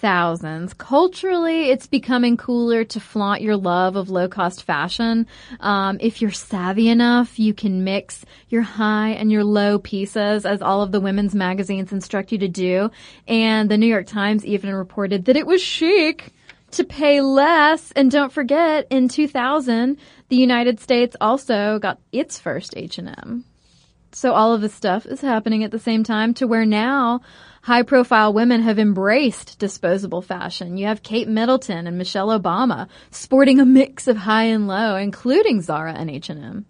[0.00, 5.26] 2000s, culturally, it's becoming cooler to flaunt your love of low cost fashion.
[5.60, 10.62] Um, if you're savvy enough, you can mix your high and your low pieces, as
[10.62, 12.90] all of the women's magazines instruct you to do.
[13.26, 16.32] And the New York Times even reported that it was chic
[16.72, 17.92] to pay less.
[17.92, 23.44] And don't forget, in 2000, the United States also got its first H&M.
[24.12, 27.20] So all of this stuff is happening at the same time to where now
[27.62, 30.76] high profile women have embraced disposable fashion.
[30.76, 35.60] You have Kate Middleton and Michelle Obama sporting a mix of high and low, including
[35.60, 36.66] Zara and H&M.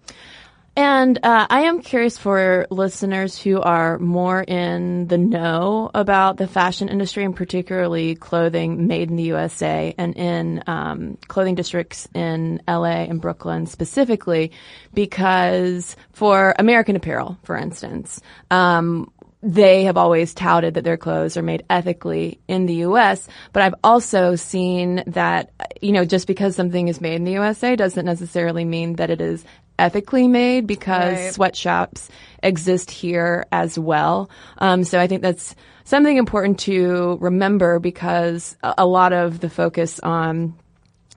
[0.76, 6.46] And uh, I am curious for listeners who are more in the know about the
[6.46, 12.62] fashion industry and particularly clothing made in the USA and in um, clothing districts in
[12.68, 14.52] LA and Brooklyn specifically,
[14.94, 18.20] because for American Apparel, for instance,
[18.52, 19.11] um,
[19.42, 23.74] they have always touted that their clothes are made ethically in the U.S., but I've
[23.83, 28.66] also seen that, you know, just because something is made in the USA doesn't necessarily
[28.66, 29.44] mean that it is
[29.80, 31.34] ethically made because Right.
[31.34, 32.08] sweatshops
[32.42, 34.30] exist here as well.
[34.58, 39.50] Um, so I think that's something important to remember because a, a lot of the
[39.50, 40.54] focus on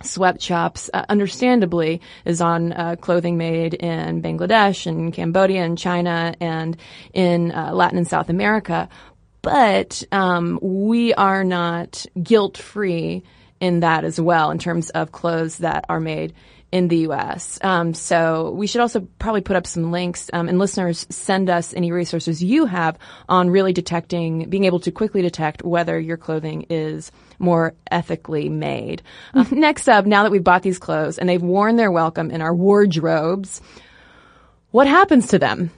[0.01, 6.77] sweatshops, uh, understandably, is on uh, clothing made in Bangladesh and Cambodia and China and
[7.13, 8.89] in uh, Latin and South America.
[9.41, 13.23] But um, we are not guilt free
[13.59, 16.33] in that as well in terms of clothes that are made
[16.73, 17.59] in the U.S.
[17.61, 21.71] Um, so we should also probably put up some links, um, and listeners send us
[21.75, 22.97] any resources you have
[23.29, 29.03] on really detecting, being able to quickly detect whether your clothing is more ethically made.
[29.35, 32.41] Um, next up, now that we've bought these clothes and they've worn their welcome in
[32.41, 33.61] our wardrobes,
[34.71, 35.69] what happens to them?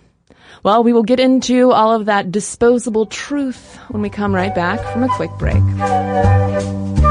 [0.63, 4.79] Well, we will get into all of that disposable truth when we come right back
[4.93, 7.05] from a quick break.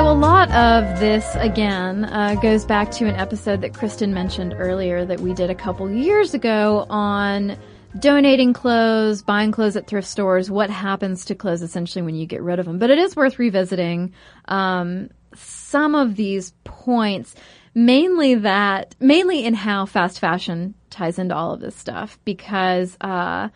[0.00, 4.54] So a lot of this, again, uh, goes back to an episode that Cristen mentioned
[4.56, 7.58] earlier that we did a couple years ago on
[7.98, 12.40] donating clothes, buying clothes at thrift stores, what happens to clothes essentially when you get
[12.40, 12.78] rid of them.
[12.78, 14.14] But it is worth revisiting
[14.46, 17.34] um, some of these points,
[17.74, 23.50] mainly that, mainly in how fast fashion ties into all of this stuff, because uh,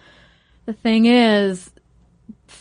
[0.66, 1.70] the thing is,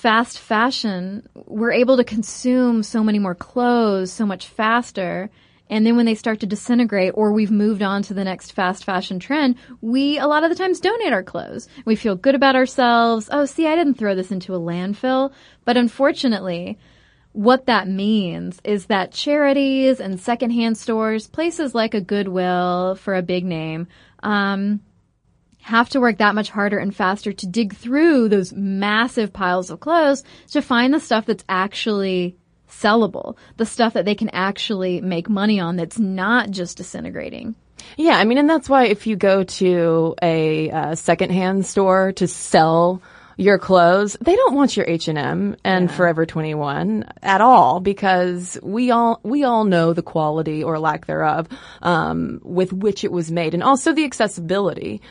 [0.03, 5.29] fast fashion, we're able to consume so many more clothes so much faster.
[5.69, 8.83] And then when they start to disintegrate or we've moved on to the next fast
[8.83, 11.69] fashion trend, we a lot of the times donate our clothes.
[11.85, 13.29] We feel good about ourselves.
[13.31, 15.31] Oh, see, I didn't throw this into a landfill.
[15.63, 16.79] But unfortunately,
[17.31, 23.21] what that means is that charities and secondhand stores, places like a Goodwill for a
[23.21, 23.87] big name,
[24.21, 24.81] um,
[25.63, 29.79] have to work that much harder and faster to dig through those massive piles of
[29.79, 32.35] clothes to find the stuff that's actually
[32.69, 37.55] sellable, the stuff that they can actually make money on that's not just disintegrating.
[37.95, 42.27] Yeah, I mean, and that's why if you go to a uh, secondhand store to
[42.27, 43.01] sell
[43.37, 49.19] your clothes, they don't want your H&M and Forever 21 at all because we all,
[49.23, 51.47] we all know the quality or lack thereof,
[51.81, 55.01] um, with which it was made and also the accessibility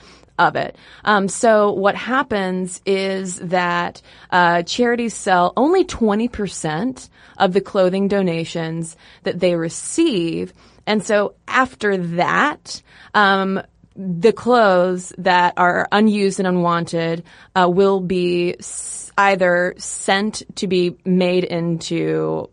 [0.49, 0.77] of it.
[1.05, 8.97] Um, so what happens is that uh, charities sell only 20% of the clothing donations
[9.23, 10.53] that they receive.
[10.87, 12.83] And so after that,
[13.15, 13.61] um,
[13.95, 17.25] the clothes that are unused and unwanted
[17.55, 22.49] uh, will be s- either sent to be made into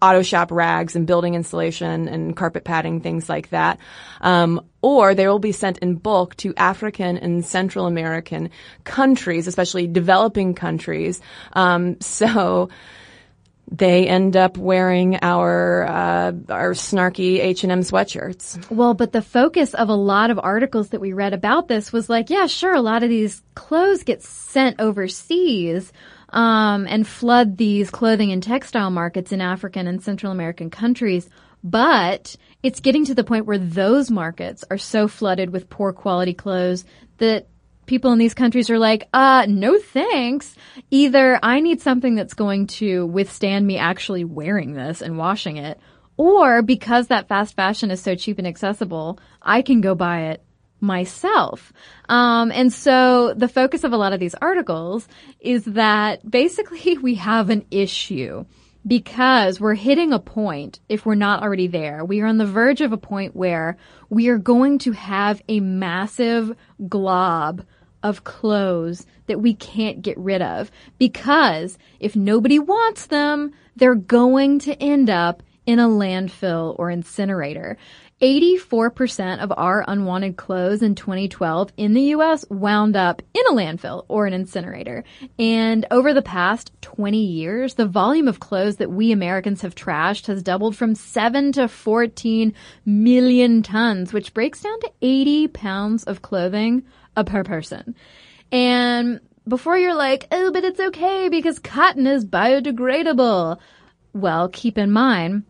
[0.00, 3.78] auto shop rags and building insulation and carpet padding, things like that.
[4.20, 8.50] Um, or they will be sent in bulk to African and Central American
[8.84, 11.20] countries, especially developing countries.
[11.54, 12.68] Um, so
[13.70, 18.70] they end up wearing our uh, our snarky H and M sweatshirts.
[18.70, 22.08] Well, but the focus of a lot of articles that we read about this was
[22.08, 25.92] like, yeah, sure, a lot of these clothes get sent overseas
[26.34, 31.30] um, and flood these clothing and textile markets in African and Central American countries.
[31.62, 36.34] But it's getting to the point where those markets are so flooded with poor quality
[36.34, 36.84] clothes
[37.18, 37.46] that
[37.86, 40.56] people in these countries are like, uh, no thanks.
[40.90, 45.78] Either I need something that's going to withstand me actually wearing this and washing it,
[46.16, 50.42] or because that fast fashion is so cheap and accessible, I can go buy it
[50.84, 51.72] myself.
[52.08, 55.08] Um, and so the focus of a lot of these articles
[55.40, 58.44] is that basically we have an issue
[58.86, 62.82] because we're hitting a point, if we're not already there, we are on the verge
[62.82, 63.78] of a point where
[64.10, 66.54] we are going to have a massive
[66.86, 67.64] glob
[68.02, 74.58] of clothes that we can't get rid of because if nobody wants them, they're going
[74.58, 77.78] to end up in a landfill or incinerator.
[78.24, 84.06] 84% of our unwanted clothes in 2012 in the US wound up in a landfill
[84.08, 85.04] or an incinerator.
[85.38, 90.28] And over the past 20 years, the volume of clothes that we Americans have trashed
[90.28, 92.54] has doubled from 7 to 14
[92.86, 96.82] million tons, which breaks down to 80 pounds of clothing
[97.18, 97.94] a per person.
[98.50, 103.58] And before you're like, oh, but it's okay because cotton is biodegradable.
[104.14, 105.44] Well, keep in mind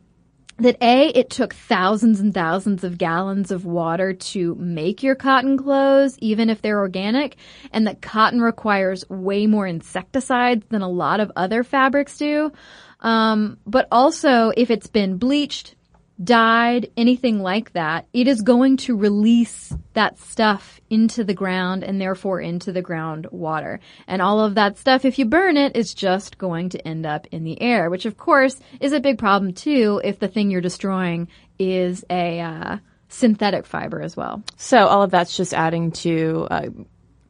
[0.58, 5.58] that A, it took thousands and thousands of gallons of water to make your cotton
[5.58, 7.36] clothes, even if they're organic,
[7.72, 12.52] and that cotton requires way more insecticides than a lot of other fabrics do.
[13.00, 15.74] Um, but also, if it's been bleached,
[16.22, 22.00] dyed, anything like that, it is going to release that stuff into the ground and
[22.00, 23.80] therefore into the groundwater.
[24.06, 27.26] And all of that stuff, if you burn it, is just going to end up
[27.32, 30.60] in the air, which of course is a big problem too if the thing you're
[30.60, 34.42] destroying is a uh, synthetic fiber as well.
[34.56, 36.68] So all of that's just adding to uh,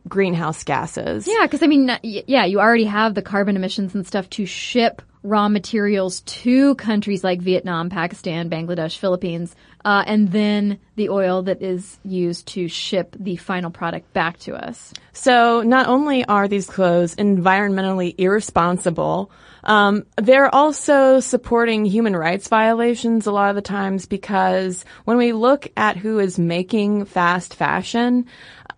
[0.08, 1.26] greenhouse gases.
[1.26, 5.02] Yeah, because I mean, yeah, you already have the carbon emissions and stuff to ship
[5.24, 11.62] raw materials to countries like Vietnam, Pakistan, Bangladesh, Philippines, uh, and then the oil that
[11.62, 14.92] is used to ship the final product back to us.
[15.12, 19.30] So not only are these clothes environmentally irresponsible,
[19.64, 25.32] um, they're also supporting human rights violations a lot of the times because when we
[25.32, 28.26] look at who is making fast fashion,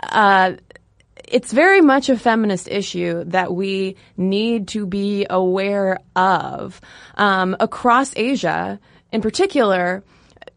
[0.00, 0.52] uh,
[1.28, 6.80] it's very much a feminist issue that we need to be aware of.
[7.16, 8.78] Um, across Asia,
[9.12, 10.02] in particular,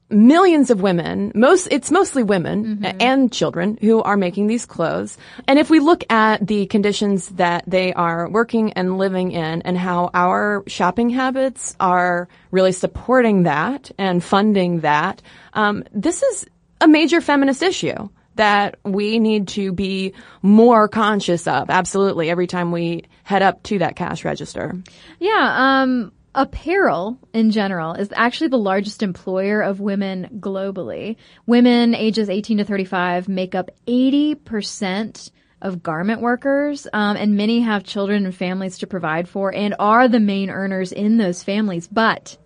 [0.09, 5.17] millions of women, most, it's mostly women and children who are making these clothes.
[5.47, 9.78] And if we look at the conditions that they are working and living in and
[9.78, 15.22] how our shopping habits are really supporting that and funding that,
[15.53, 16.47] um, this is
[16.82, 18.09] a major feminist issue
[18.40, 21.70] that we need to be more conscious of.
[21.70, 22.30] Absolutely.
[22.30, 24.82] Every time we head up to that cash register.
[25.20, 31.18] Yeah, um, apparel in general is actually the largest employer of women globally.
[31.48, 35.32] Women ages 18 to 35 make up 80%
[35.62, 40.08] of garment workers, um, and many have children and families to provide for and are
[40.08, 41.90] the main earners in those families.
[41.90, 42.38] But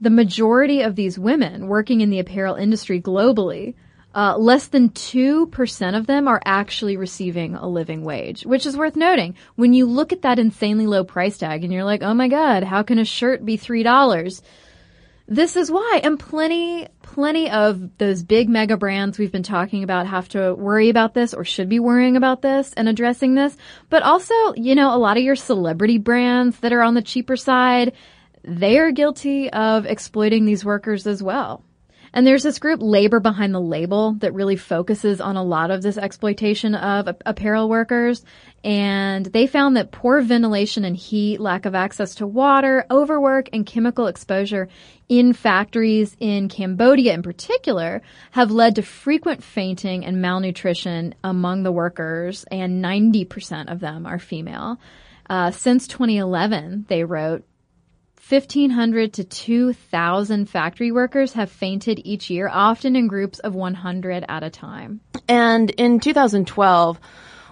[0.00, 3.74] the majority of these women working in the apparel industry globally
[4.14, 8.96] uh, less than 2% of them are actually receiving a living wage, which is worth
[8.96, 9.36] noting.
[9.54, 12.64] When you look at that insanely low price tag and you're like, oh my god,
[12.64, 14.42] how can a shirt be $3?
[15.28, 16.00] This is why.
[16.02, 20.88] And plenty, plenty of those big mega brands we've been talking about have to worry
[20.88, 23.56] about this or should be worrying about this and addressing this.
[23.90, 27.36] But also, you know, a lot of your celebrity brands that are on the cheaper
[27.36, 27.92] side,
[28.42, 31.62] they are guilty of exploiting these workers as well.
[32.12, 35.82] And there's this group, Labor Behind the Label, that really focuses on a lot of
[35.82, 38.24] this exploitation of apparel workers.
[38.64, 43.64] And they found that poor ventilation and heat, lack of access to water, overwork, and
[43.64, 44.68] chemical exposure
[45.08, 48.02] in factories in Cambodia in particular
[48.32, 54.18] have led to frequent fainting and malnutrition among the workers, and 90% of them are
[54.18, 54.78] female.
[55.28, 57.44] Uh, since 2011, they wrote,
[58.30, 64.44] 1,500 to 2,000 factory workers have fainted each year, often in groups of 100 at
[64.44, 65.00] a time.
[65.28, 67.00] And in 2012,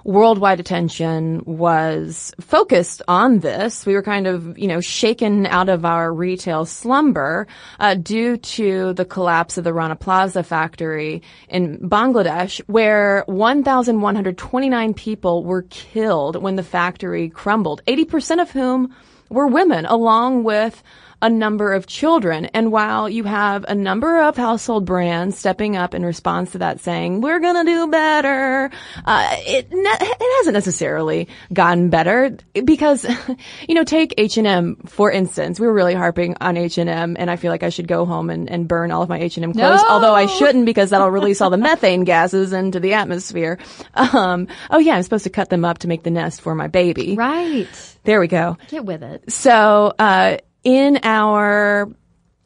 [0.04, 3.84] worldwide attention was focused on this.
[3.84, 7.48] We were kind of, you know, shaken out of our retail slumber
[7.80, 15.42] uh, due to the collapse of the Rana Plaza factory in Bangladesh, where 1,129 people
[15.42, 18.94] were killed when the factory crumbled, 80% of whom
[19.28, 20.82] were women, along with
[21.20, 22.46] a number of children.
[22.46, 26.80] And while you have a number of household brands stepping up in response to that
[26.80, 28.70] saying, we're gonna do better,
[29.04, 33.04] uh, it, ne- it hasn't necessarily gotten better because,
[33.68, 35.58] you know, take H&M, for instance.
[35.58, 38.48] We were really harping on H&M and I feel like I should go home and,
[38.48, 39.88] and burn all of my H&M clothes, No!
[39.88, 43.58] although I shouldn't because that'll release all the methane gases into the atmosphere.
[43.94, 46.68] Um, oh yeah, I'm supposed to cut them up to make the nest for my
[46.68, 47.16] baby.
[47.16, 47.66] Right.
[48.04, 48.56] There we go.
[48.68, 49.30] Get with it.
[49.30, 50.38] So, uh,
[50.68, 51.90] in our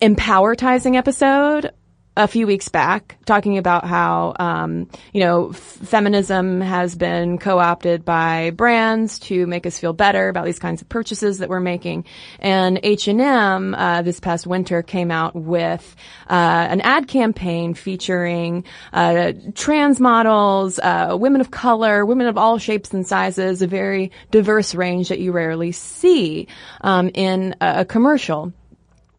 [0.01, 1.73] Empowertizing episode
[2.15, 8.05] a few weeks back, talking about how, um, you know, f- feminism has been co-opted
[8.05, 12.05] by brands to make us feel better about these kinds of purchases that we're making.
[12.39, 15.97] And H&M, uh, this past winter came out with,
[16.29, 22.59] uh, an ad campaign featuring, uh, trans models, uh, women of color, women of all
[22.59, 26.47] shapes and sizes, a very diverse range that you rarely see,
[26.83, 28.53] um, in a, a commercial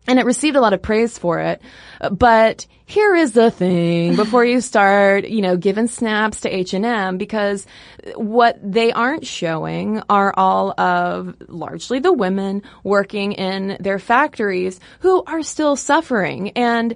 [0.07, 1.61] and it received a lot of praise for it.
[2.11, 7.65] But here is the thing before you start, you know, giving snaps to H&M because
[8.15, 15.23] what they aren't showing are all of largely the women working in their factories who
[15.23, 16.51] are still suffering.
[16.51, 16.95] And,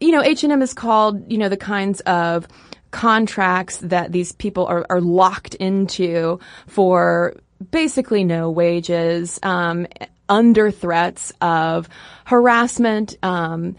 [0.00, 2.48] you know, H&M is called, you know, the kinds of
[2.90, 7.34] contracts that these people are, are locked into for
[7.70, 9.86] basically no wages, um,
[10.28, 11.88] under threats of
[12.24, 13.16] harassment.
[13.22, 13.76] Um,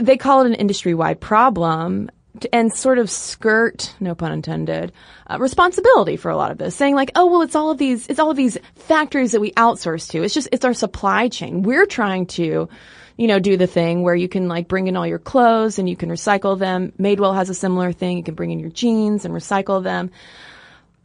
[0.00, 2.10] they call it an industry-wide problem
[2.52, 4.92] and sort of skirt, no pun intended,
[5.26, 8.06] uh, responsibility for a lot of this, saying like, oh, well, it's all of these,
[8.06, 10.22] it's all of these factories that we outsource to.
[10.22, 11.62] It's just, it's our supply chain.
[11.62, 12.68] We're trying to,
[13.16, 15.88] you know, do the thing where you can like bring in all your clothes and
[15.88, 16.92] you can recycle them.
[16.98, 18.16] Madewell has a similar thing.
[18.16, 20.10] You can bring in your jeans and recycle them.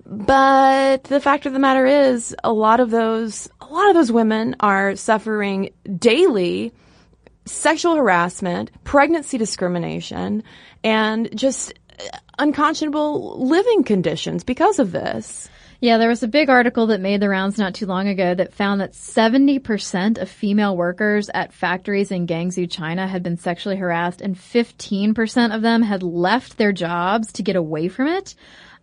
[0.09, 4.11] But the fact of the matter is, a lot of those, a lot of those
[4.11, 6.71] women are suffering daily
[7.43, 10.43] sexual harassment, pregnancy discrimination,
[10.83, 15.49] and just uh, unconscionable living conditions because of this.
[15.79, 18.53] Yeah, there was a big article that made the rounds not too long ago that
[18.53, 24.21] found that 70% of female workers at factories in Guangzhou, China had been sexually harassed
[24.21, 28.33] and 15% of them had left their jobs to get away from it.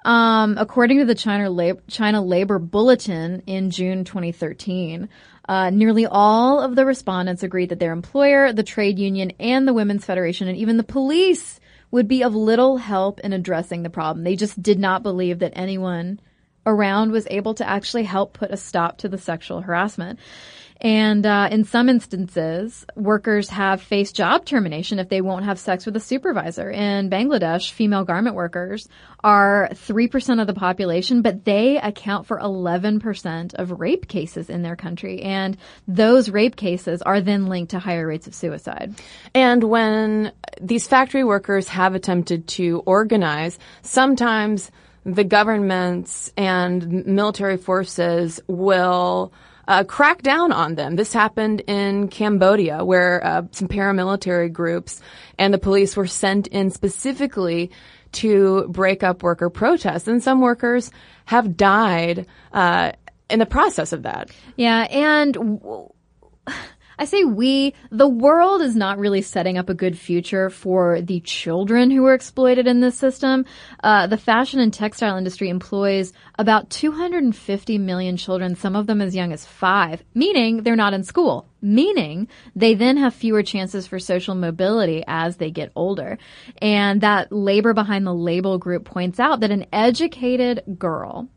[0.04, 5.08] Um, according to the China, Lab- China Labor Bulletin in June 2013,
[5.48, 9.72] uh, nearly all of the respondents agreed that their employer, the trade union, and the
[9.72, 11.58] Women's Federation, and even the police
[11.90, 14.24] would be of little help in addressing the problem.
[14.24, 16.20] They just did not believe that anyone
[16.66, 20.18] around was able to actually help put a stop to the sexual harassment.
[20.80, 25.86] And uh, in some instances, workers have faced job termination if they won't have sex
[25.86, 26.70] with a supervisor.
[26.70, 28.88] In Bangladesh, female garment workers
[29.22, 34.76] are 3% of the population, but they account for 11% of rape cases in their
[34.76, 35.22] country.
[35.22, 35.56] And
[35.86, 38.94] those rape cases are then linked to higher rates of suicide.
[39.34, 44.70] And when these factory workers have attempted to organize, sometimes
[45.04, 49.32] the governments and military forces will
[49.68, 50.96] uh, crack down on them.
[50.96, 55.00] This happened in Cambodia, where uh, some paramilitary groups
[55.38, 57.70] and the police were sent in specifically
[58.12, 60.90] to break up worker protests, and some workers
[61.24, 62.92] have died uh,
[63.28, 64.30] in the process of that.
[64.56, 65.34] Yeah, and.
[65.34, 65.90] W-
[66.98, 71.20] I say we, the world is not really setting up a good future for the
[71.20, 73.44] children who are exploited in this system.
[73.82, 79.14] Uh, the fashion and textile industry employs about 250 million children, some of them as
[79.14, 81.48] young as five, meaning they're not in school.
[81.60, 86.18] Meaning they then have fewer chances for social mobility as they get older.
[86.60, 91.30] And that labor behind the label group points out that an educated girl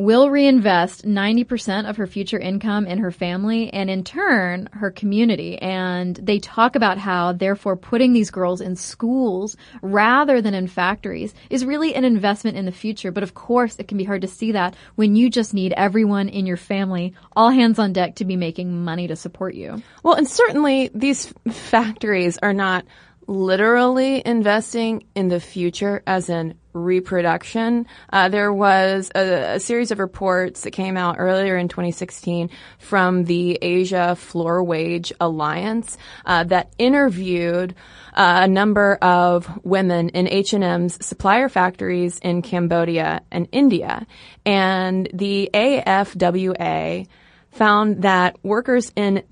[0.00, 5.58] will reinvest 90% of her future income in her family and in turn her community.
[5.58, 11.34] And they talk about how therefore putting these girls in schools rather than in factories
[11.50, 13.12] is really an investment in the future.
[13.12, 16.30] But of course it can be hard to see that when you just need everyone
[16.30, 19.82] in your family, all hands on deck to be making money to support you.
[20.02, 22.86] Well, and certainly these factories are not
[23.30, 27.86] literally investing in the future as in reproduction.
[28.12, 32.50] Uh, there was a, a, series of reports that came out earlier in 2016
[32.80, 37.76] from the Asia Floor Wage Alliance uh, that interviewed
[38.14, 44.08] uh, a number of women in H&M's supplier factories in Cambodia and India.
[44.44, 47.06] And the AFWA
[47.52, 49.22] found that workers in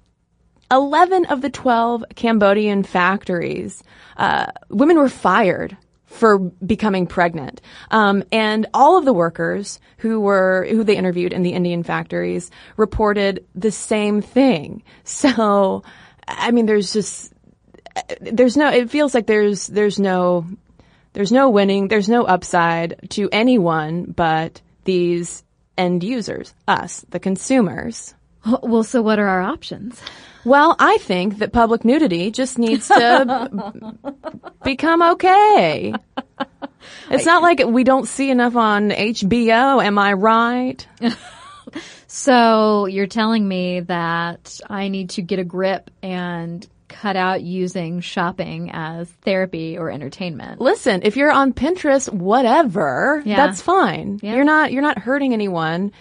[0.70, 3.82] 11 of the 12 Cambodian factories,
[4.16, 7.60] uh, women were fired for becoming pregnant.
[7.90, 12.50] Um, and all of the workers who were who they interviewed in the Indian factories
[12.76, 14.82] reported the same thing.
[15.04, 15.82] So,
[16.26, 17.32] I mean, there's just
[18.20, 18.70] there's no.
[18.70, 20.46] It feels like there's there's no
[21.12, 21.88] there's no winning.
[21.88, 25.44] There's no upside to anyone but these
[25.76, 28.14] end users, us, the consumers.
[28.62, 30.00] Well, so what are our options?
[30.44, 33.92] Well, I think that public nudity just needs to
[34.64, 35.92] become okay.
[37.10, 40.86] It's not like we don't see enough on HBO, am I right?
[42.06, 48.00] so you're telling me that I need to get a grip and cut out using
[48.00, 50.60] shopping as therapy or entertainment.
[50.60, 53.36] Listen, if you're on Pinterest, whatever, yeah.
[53.36, 54.18] that's fine.
[54.22, 54.34] Yeah.
[54.34, 55.92] You're not you're not hurting anyone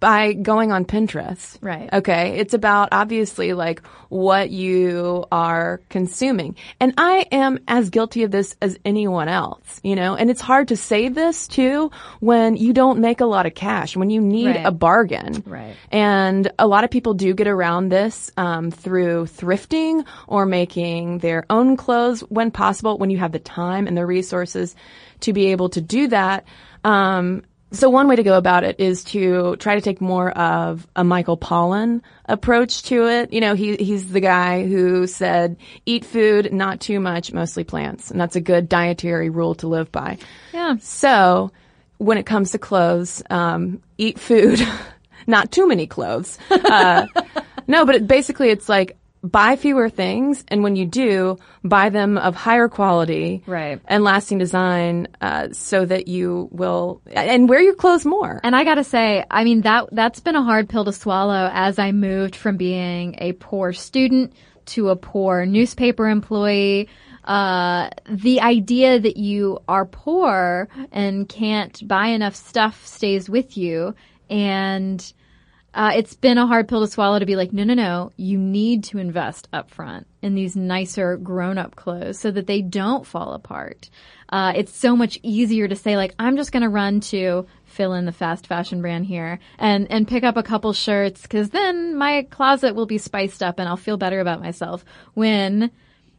[0.00, 1.58] by going on Pinterest.
[1.60, 1.92] Right.
[1.92, 2.38] Okay.
[2.38, 6.56] It's about obviously like what you are consuming.
[6.80, 10.68] And I am as guilty of this as anyone else, you know, and it's hard
[10.68, 14.46] to say this too when you don't make a lot of cash, when you need
[14.46, 14.66] right.
[14.66, 15.42] a bargain.
[15.44, 15.76] Right.
[15.92, 21.44] And a lot of people do get around this, um, through thrifting or making their
[21.50, 24.74] own clothes when possible, when you have the time and the resources
[25.20, 26.44] to be able to do that.
[26.84, 27.42] Um,
[27.72, 31.02] so one way to go about it is to try to take more of a
[31.02, 33.32] Michael Pollan approach to it.
[33.32, 38.10] You know, he he's the guy who said eat food, not too much, mostly plants,
[38.10, 40.18] and that's a good dietary rule to live by.
[40.52, 40.76] Yeah.
[40.80, 41.50] So
[41.98, 44.60] when it comes to clothes, um, eat food,
[45.26, 46.38] not too many clothes.
[46.50, 47.06] Uh,
[47.66, 48.96] no, but it, basically it's like
[49.30, 53.80] buy fewer things, and when you do, buy them of higher quality right.
[53.86, 58.40] and lasting design, uh, so that you will and wear your clothes more.
[58.42, 61.78] And I gotta say, I mean that that's been a hard pill to swallow as
[61.78, 64.32] I moved from being a poor student
[64.66, 66.88] to a poor newspaper employee.
[67.24, 73.94] Uh, the idea that you are poor and can't buy enough stuff stays with you,
[74.30, 75.12] and
[75.76, 78.38] uh, it's been a hard pill to swallow to be like, no, no, no, you
[78.38, 83.06] need to invest up front in these nicer grown up clothes so that they don't
[83.06, 83.90] fall apart.
[84.30, 87.92] Uh, it's so much easier to say like, I'm just going to run to fill
[87.92, 91.94] in the fast fashion brand here and, and pick up a couple shirts cause then
[91.94, 95.70] my closet will be spiced up and I'll feel better about myself when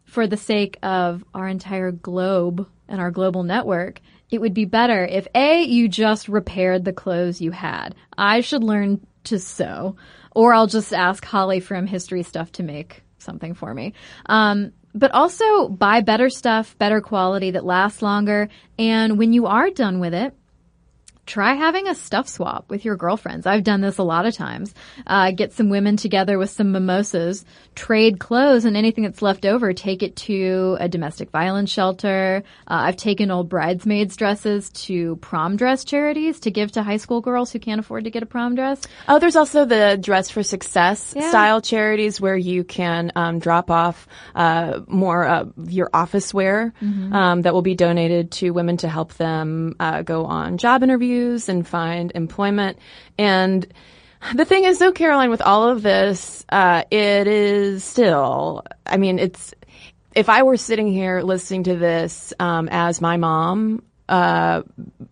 [0.06, 5.04] for the sake of our entire globe and our global network, it would be better
[5.04, 7.96] if A, you just repaired the clothes you had.
[8.18, 9.96] I should learn to sew,
[10.36, 13.94] or I'll just ask Holly from History Stuff to make something for me.
[14.28, 18.50] Um, but also buy better stuff, better quality that lasts longer.
[18.80, 20.34] And when you are done with it,
[21.28, 23.46] try having a stuff swap with your girlfriends.
[23.46, 24.74] I've done this a lot of times.
[25.06, 29.74] Uh, get some women together with some mimosas, trade clothes and anything that's left over,
[29.74, 32.44] take it to a domestic violence shelter.
[32.62, 37.20] Uh, I've taken old bridesmaids dresses to prom dress charities to give to high school
[37.22, 38.82] girls who can't afford to get a prom dress.
[39.10, 41.30] Oh, there's also the Dress for Success Yeah.
[41.30, 47.14] style charities where you can um, drop off uh, more of your office wear Mm-hmm.
[47.14, 51.17] um, that will be donated to women to help them uh, go on job interviews
[51.50, 52.78] and find employment.
[53.18, 53.66] And
[54.34, 58.64] the thing is, though, Caroline, with all of this, uh, it is still.
[58.86, 59.54] I mean, it's.
[60.16, 64.64] If I were sitting here listening to this um, as my mom, uh,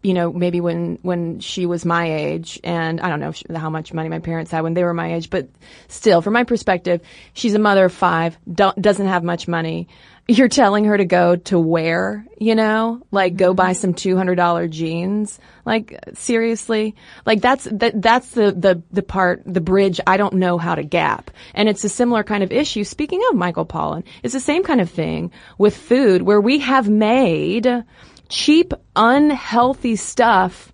[0.02, 3.70] you know, maybe when when she was my age, and I don't know sh- how
[3.70, 5.50] much money my parents had when they were my age, but
[5.90, 7.02] still, from my perspective,
[7.34, 9.90] she's a mother of five, doesn't have much money.
[10.28, 13.82] You're telling her to go to where, you know, like go buy mm-hmm.
[13.82, 15.40] some two hundred dollar jeans.
[15.66, 16.96] Like seriously,
[17.28, 20.84] like that's that that's the the the part the bridge I don't know how to
[20.84, 22.84] gap, and it's a similar kind of issue.
[22.84, 26.90] Speaking of Michael Pollan, it's the same kind of thing with food where we have
[26.90, 27.84] made
[28.28, 30.74] cheap, unhealthy stuff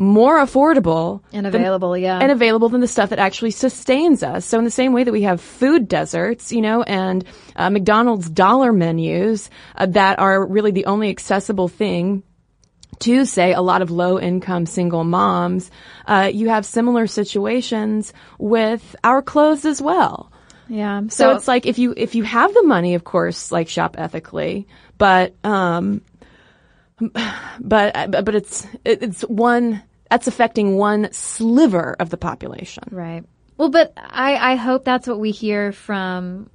[0.00, 2.18] more affordable And than- available, yeah.
[2.18, 4.46] and available than the stuff that actually sustains us.
[4.46, 7.22] So in the same way that we have food deserts, you know, and
[7.54, 12.22] uh, McDonald's dollar menus uh, that are really the only accessible thing
[13.00, 15.70] to say a lot of low income single moms,
[16.06, 20.32] uh, you have similar situations with our clothes as well.
[20.66, 21.02] Yeah.
[21.08, 24.66] So, it's like if you if you have the money, of course, like shop ethically,
[24.96, 26.00] but um,
[27.60, 32.84] but but it's it's one that's affecting one sliver of the population.
[32.90, 33.24] Right.
[33.56, 36.50] Well, but I, I hope that's what we hear from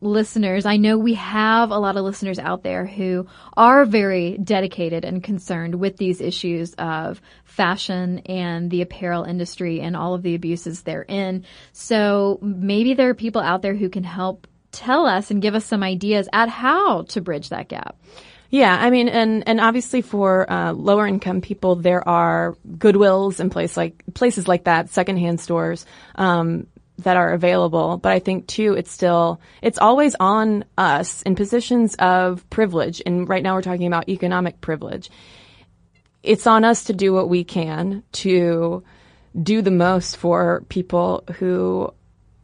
[0.00, 0.64] listeners.
[0.64, 3.26] I know we have a lot of listeners out there who
[3.56, 9.94] are very dedicated and concerned with these issues of fashion and the apparel industry and
[9.96, 11.44] all of the abuses therein.
[11.72, 15.66] So maybe there are people out there who can help tell us and give us
[15.66, 17.96] some ideas at how to bridge that gap.
[18.50, 23.50] Yeah, I mean, and and obviously for uh, lower income people, there are Goodwills and
[23.50, 25.86] place like places like that, secondhand stores
[26.16, 26.66] um,
[26.98, 27.96] that are available.
[27.96, 33.00] But I think too, it's still it's always on us in positions of privilege.
[33.06, 35.10] And right now, we're talking about economic privilege.
[36.24, 38.82] It's on us to do what we can to
[39.40, 41.94] do the most for people who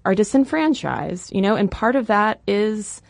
[0.04, 1.34] are disenfranchised.
[1.34, 3.02] You know, and part of that is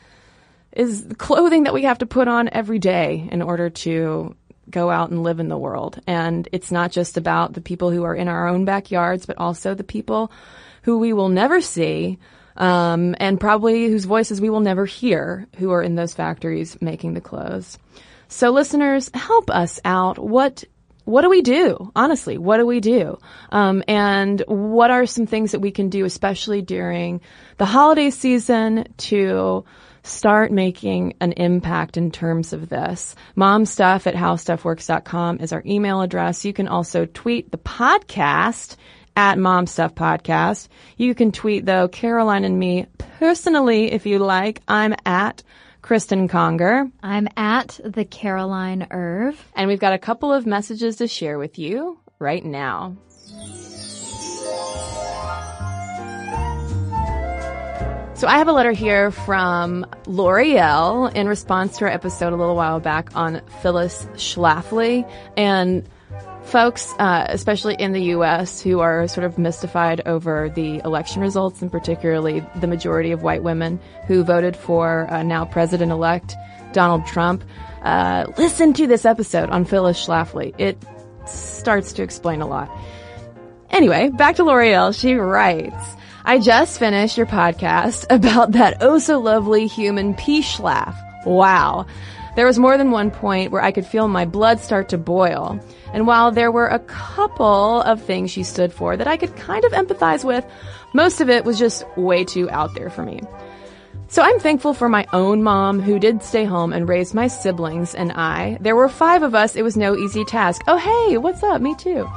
[0.77, 4.37] is clothing that we have to put on every day in order to
[4.68, 6.01] go out and live in the world.
[6.07, 9.74] And it's not just about the people who are in our own backyards, but also
[9.74, 10.31] the people
[10.83, 12.18] who we will never see,
[12.57, 17.14] um, and probably whose voices we will never hear, who are in those factories making
[17.14, 17.79] the clothes.
[18.29, 20.18] So listeners, help us out.
[20.18, 20.64] What
[21.05, 21.93] what do we do?
[21.95, 23.16] Honestly, what do we do?
[23.53, 27.20] Um, and what are some things that we can do, especially during
[27.59, 29.64] the holiday season, to
[30.07, 33.14] start making an impact in terms of this.
[33.36, 36.44] Momstuff at howstuffworks.com is our email address.
[36.44, 38.76] You can also tweet the podcast
[39.16, 40.68] at Momstuff Podcast.
[40.96, 42.86] You can tweet though Caroline and me
[43.18, 44.62] personally if you like.
[44.68, 45.42] I'm at
[45.82, 46.90] Cristen Conger.
[47.02, 49.42] I'm at the Caroline Irv.
[49.54, 52.96] And we've got a couple of messages to share with you right now.
[58.16, 62.56] So I have a letter here from L'Oreal in response to our episode a little
[62.56, 65.06] while back on Phyllis Schlafly.
[65.36, 65.86] And
[66.44, 71.60] folks, uh, especially in the U.S., who are sort of mystified over the election results,
[71.60, 76.34] and particularly the majority of white women who voted for uh, now President-elect
[76.72, 77.44] Donald Trump,
[77.82, 80.54] uh, listen to this episode on Phyllis Schlafly.
[80.56, 80.82] It
[81.26, 82.70] starts to explain a lot.
[83.68, 84.98] Anyway, back to L'Oreal.
[84.98, 85.96] She writes,
[86.29, 90.97] I just finished your podcast about that oh so lovely human pea schlaf.
[91.24, 91.87] Wow.
[92.35, 95.61] There was more than one point where I could feel my blood start to boil.
[95.95, 99.64] And while there were a couple of things she stood for that I could kind
[99.64, 100.45] of empathize with,
[100.93, 103.20] most of it was just way too out there for me.
[104.09, 107.95] So I'm thankful for my own mom who did stay home and raised my siblings
[107.95, 108.59] and I.
[108.61, 109.55] There were five of us.
[109.55, 110.62] It was no easy task.
[110.66, 111.62] Oh, hey, what's up?
[111.62, 112.09] Me too.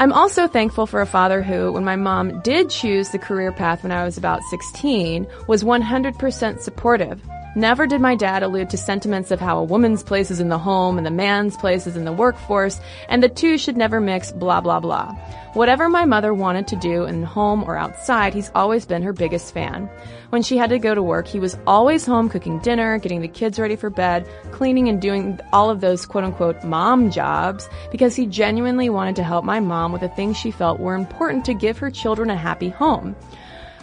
[0.00, 3.82] I'm also thankful for a father who, when my mom did choose the career path
[3.82, 7.20] when I was about 16, was 100% supportive.
[7.54, 10.58] Never did my dad allude to sentiments of how a woman's place is in the
[10.58, 12.78] home and the man's place is in the workforce,
[13.08, 15.12] and the two should never mix, blah, blah, blah.
[15.54, 19.54] Whatever my mother wanted to do in home or outside, he's always been her biggest
[19.54, 19.88] fan.
[20.28, 23.28] When she had to go to work, he was always home cooking dinner, getting the
[23.28, 28.14] kids ready for bed, cleaning and doing all of those quote unquote mom jobs because
[28.14, 31.54] he genuinely wanted to help my mom with the things she felt were important to
[31.54, 33.16] give her children a happy home.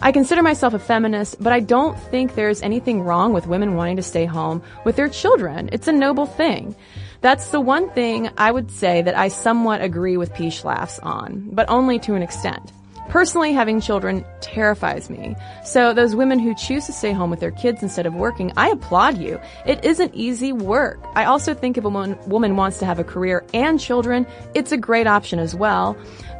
[0.02, 3.96] I consider myself a feminist, but I don't think there's anything wrong with women wanting
[3.96, 5.70] to stay home with their children.
[5.72, 6.76] It's a noble thing.
[7.22, 11.48] That's the one thing I would say that I somewhat agree with Peach Laughs on,
[11.50, 12.72] but only to an extent.
[13.08, 15.36] Personally, having children terrifies me.
[15.64, 18.70] So those women who choose to stay home with their kids instead of working, I
[18.70, 19.40] applaud you.
[19.64, 20.98] It isn't easy work.
[21.14, 24.72] I also think if a woman, woman wants to have a career and children, it's
[24.72, 25.96] a great option as well.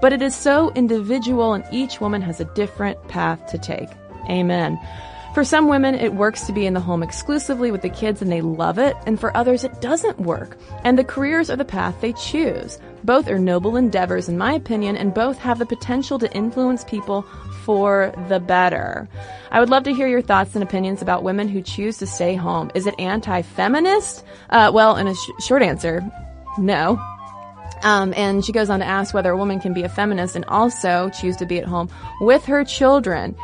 [0.07, 3.89] But it is so individual and each woman has a different path to take.
[4.31, 4.79] Amen.
[5.35, 8.31] For some women, it works to be in the home exclusively with the kids and
[8.31, 10.57] they love it, and for others, it doesn't work.
[10.85, 12.79] And the careers are the path they choose.
[13.03, 17.23] Both are noble endeavors, in my opinion, and both have the potential to influence people
[17.65, 19.09] for the better.
[19.51, 22.37] I would love to hear your thoughts and opinions about women who choose to stay
[22.37, 22.71] home.
[22.77, 24.25] Is it anti-feminist?
[24.51, 26.01] Uh, well, in a sh- short answer,
[26.59, 26.97] no.
[27.87, 30.45] Um, and she goes on to ask whether a woman can be a feminist and
[30.47, 31.89] also choose to be at home
[32.21, 33.37] with her children.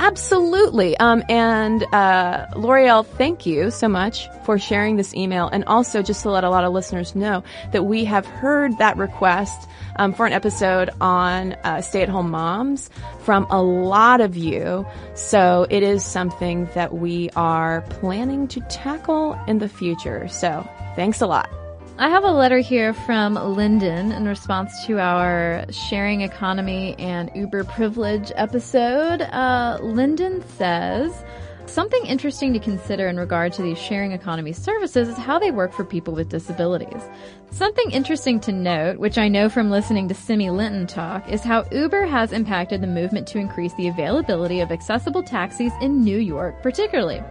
[0.00, 0.96] Absolutely.
[0.98, 6.22] Um, and uh, L'Oreal, thank you so much for sharing this email, and also just
[6.24, 10.26] to let a lot of listeners know that we have heard that request um, for
[10.26, 12.90] an episode on uh, stay-at-home moms
[13.20, 14.84] from a lot of you.
[15.14, 20.26] So it is something that we are planning to tackle in the future.
[20.26, 21.48] So thanks a lot.
[21.96, 27.62] I have a letter here from Lyndon in response to our sharing economy and Uber
[27.62, 29.22] privilege episode.
[29.22, 31.24] Uh, Lyndon says,
[31.66, 35.72] Something interesting to consider in regard to these sharing economy services is how they work
[35.72, 37.02] for people with disabilities.
[37.50, 41.64] Something interesting to note, which I know from listening to Simi Linton talk, is how
[41.70, 46.60] Uber has impacted the movement to increase the availability of accessible taxis in New York,
[46.60, 47.22] particularly.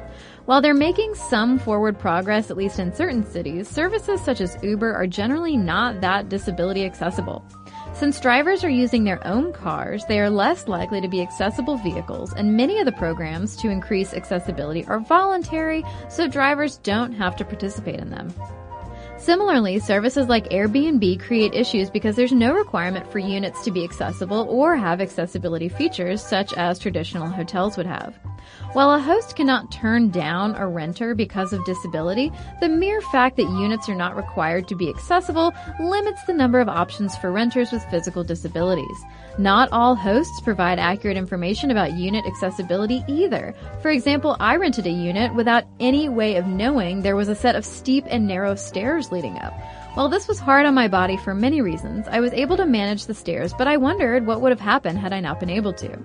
[0.45, 4.93] While they're making some forward progress, at least in certain cities, services such as Uber
[4.93, 7.45] are generally not that disability accessible.
[7.93, 12.33] Since drivers are using their own cars, they are less likely to be accessible vehicles,
[12.33, 17.45] and many of the programs to increase accessibility are voluntary, so drivers don't have to
[17.45, 18.33] participate in them.
[19.17, 24.45] Similarly, services like Airbnb create issues because there's no requirement for units to be accessible
[24.49, 28.13] or have accessibility features such as traditional hotels would have.
[28.73, 33.43] While a host cannot turn down a renter because of disability, the mere fact that
[33.43, 37.85] units are not required to be accessible limits the number of options for renters with
[37.91, 39.05] physical disabilities.
[39.37, 43.53] Not all hosts provide accurate information about unit accessibility either.
[43.83, 47.55] For example, I rented a unit without any way of knowing there was a set
[47.55, 49.53] of steep and narrow stairs leading up.
[49.93, 53.05] While this was hard on my body for many reasons, I was able to manage
[53.05, 55.99] the stairs, but I wondered what would have happened had I not been able to.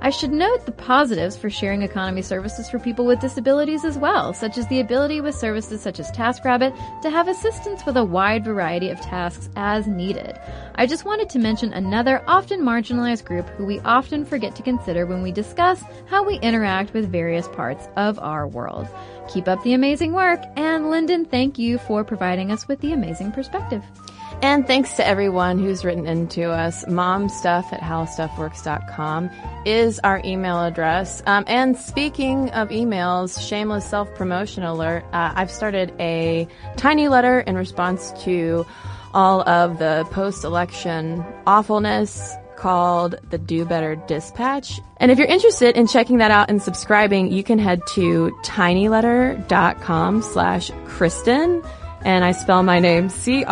[0.00, 4.32] I should note the positives for sharing economy services for people with disabilities as well,
[4.32, 8.44] such as the ability with services such as TaskRabbit to have assistance with a wide
[8.44, 10.38] variety of tasks as needed.
[10.76, 15.04] I just wanted to mention another often marginalized group who we often forget to consider
[15.04, 18.86] when we discuss how we interact with various parts of our world.
[19.28, 23.32] Keep up the amazing work, and Lyndon, thank you for providing us with the amazing
[23.32, 23.82] perspective.
[24.42, 26.84] And thanks to everyone who's written into us.
[26.84, 29.30] Momstuff at howstuffworks.com
[29.64, 31.22] is our email address.
[31.26, 36.46] Um, and speaking of emails, shameless self-promotion alert, uh, I've started a
[36.76, 38.66] tiny letter in response to
[39.14, 44.80] all of the post-election awfulness called the Do Better Dispatch.
[44.98, 50.22] And if you're interested in checking that out and subscribing, you can head to tinyletter.com
[50.22, 51.62] slash Cristen.
[52.04, 53.46] And I spell my name C-R-I-S-T-E-N.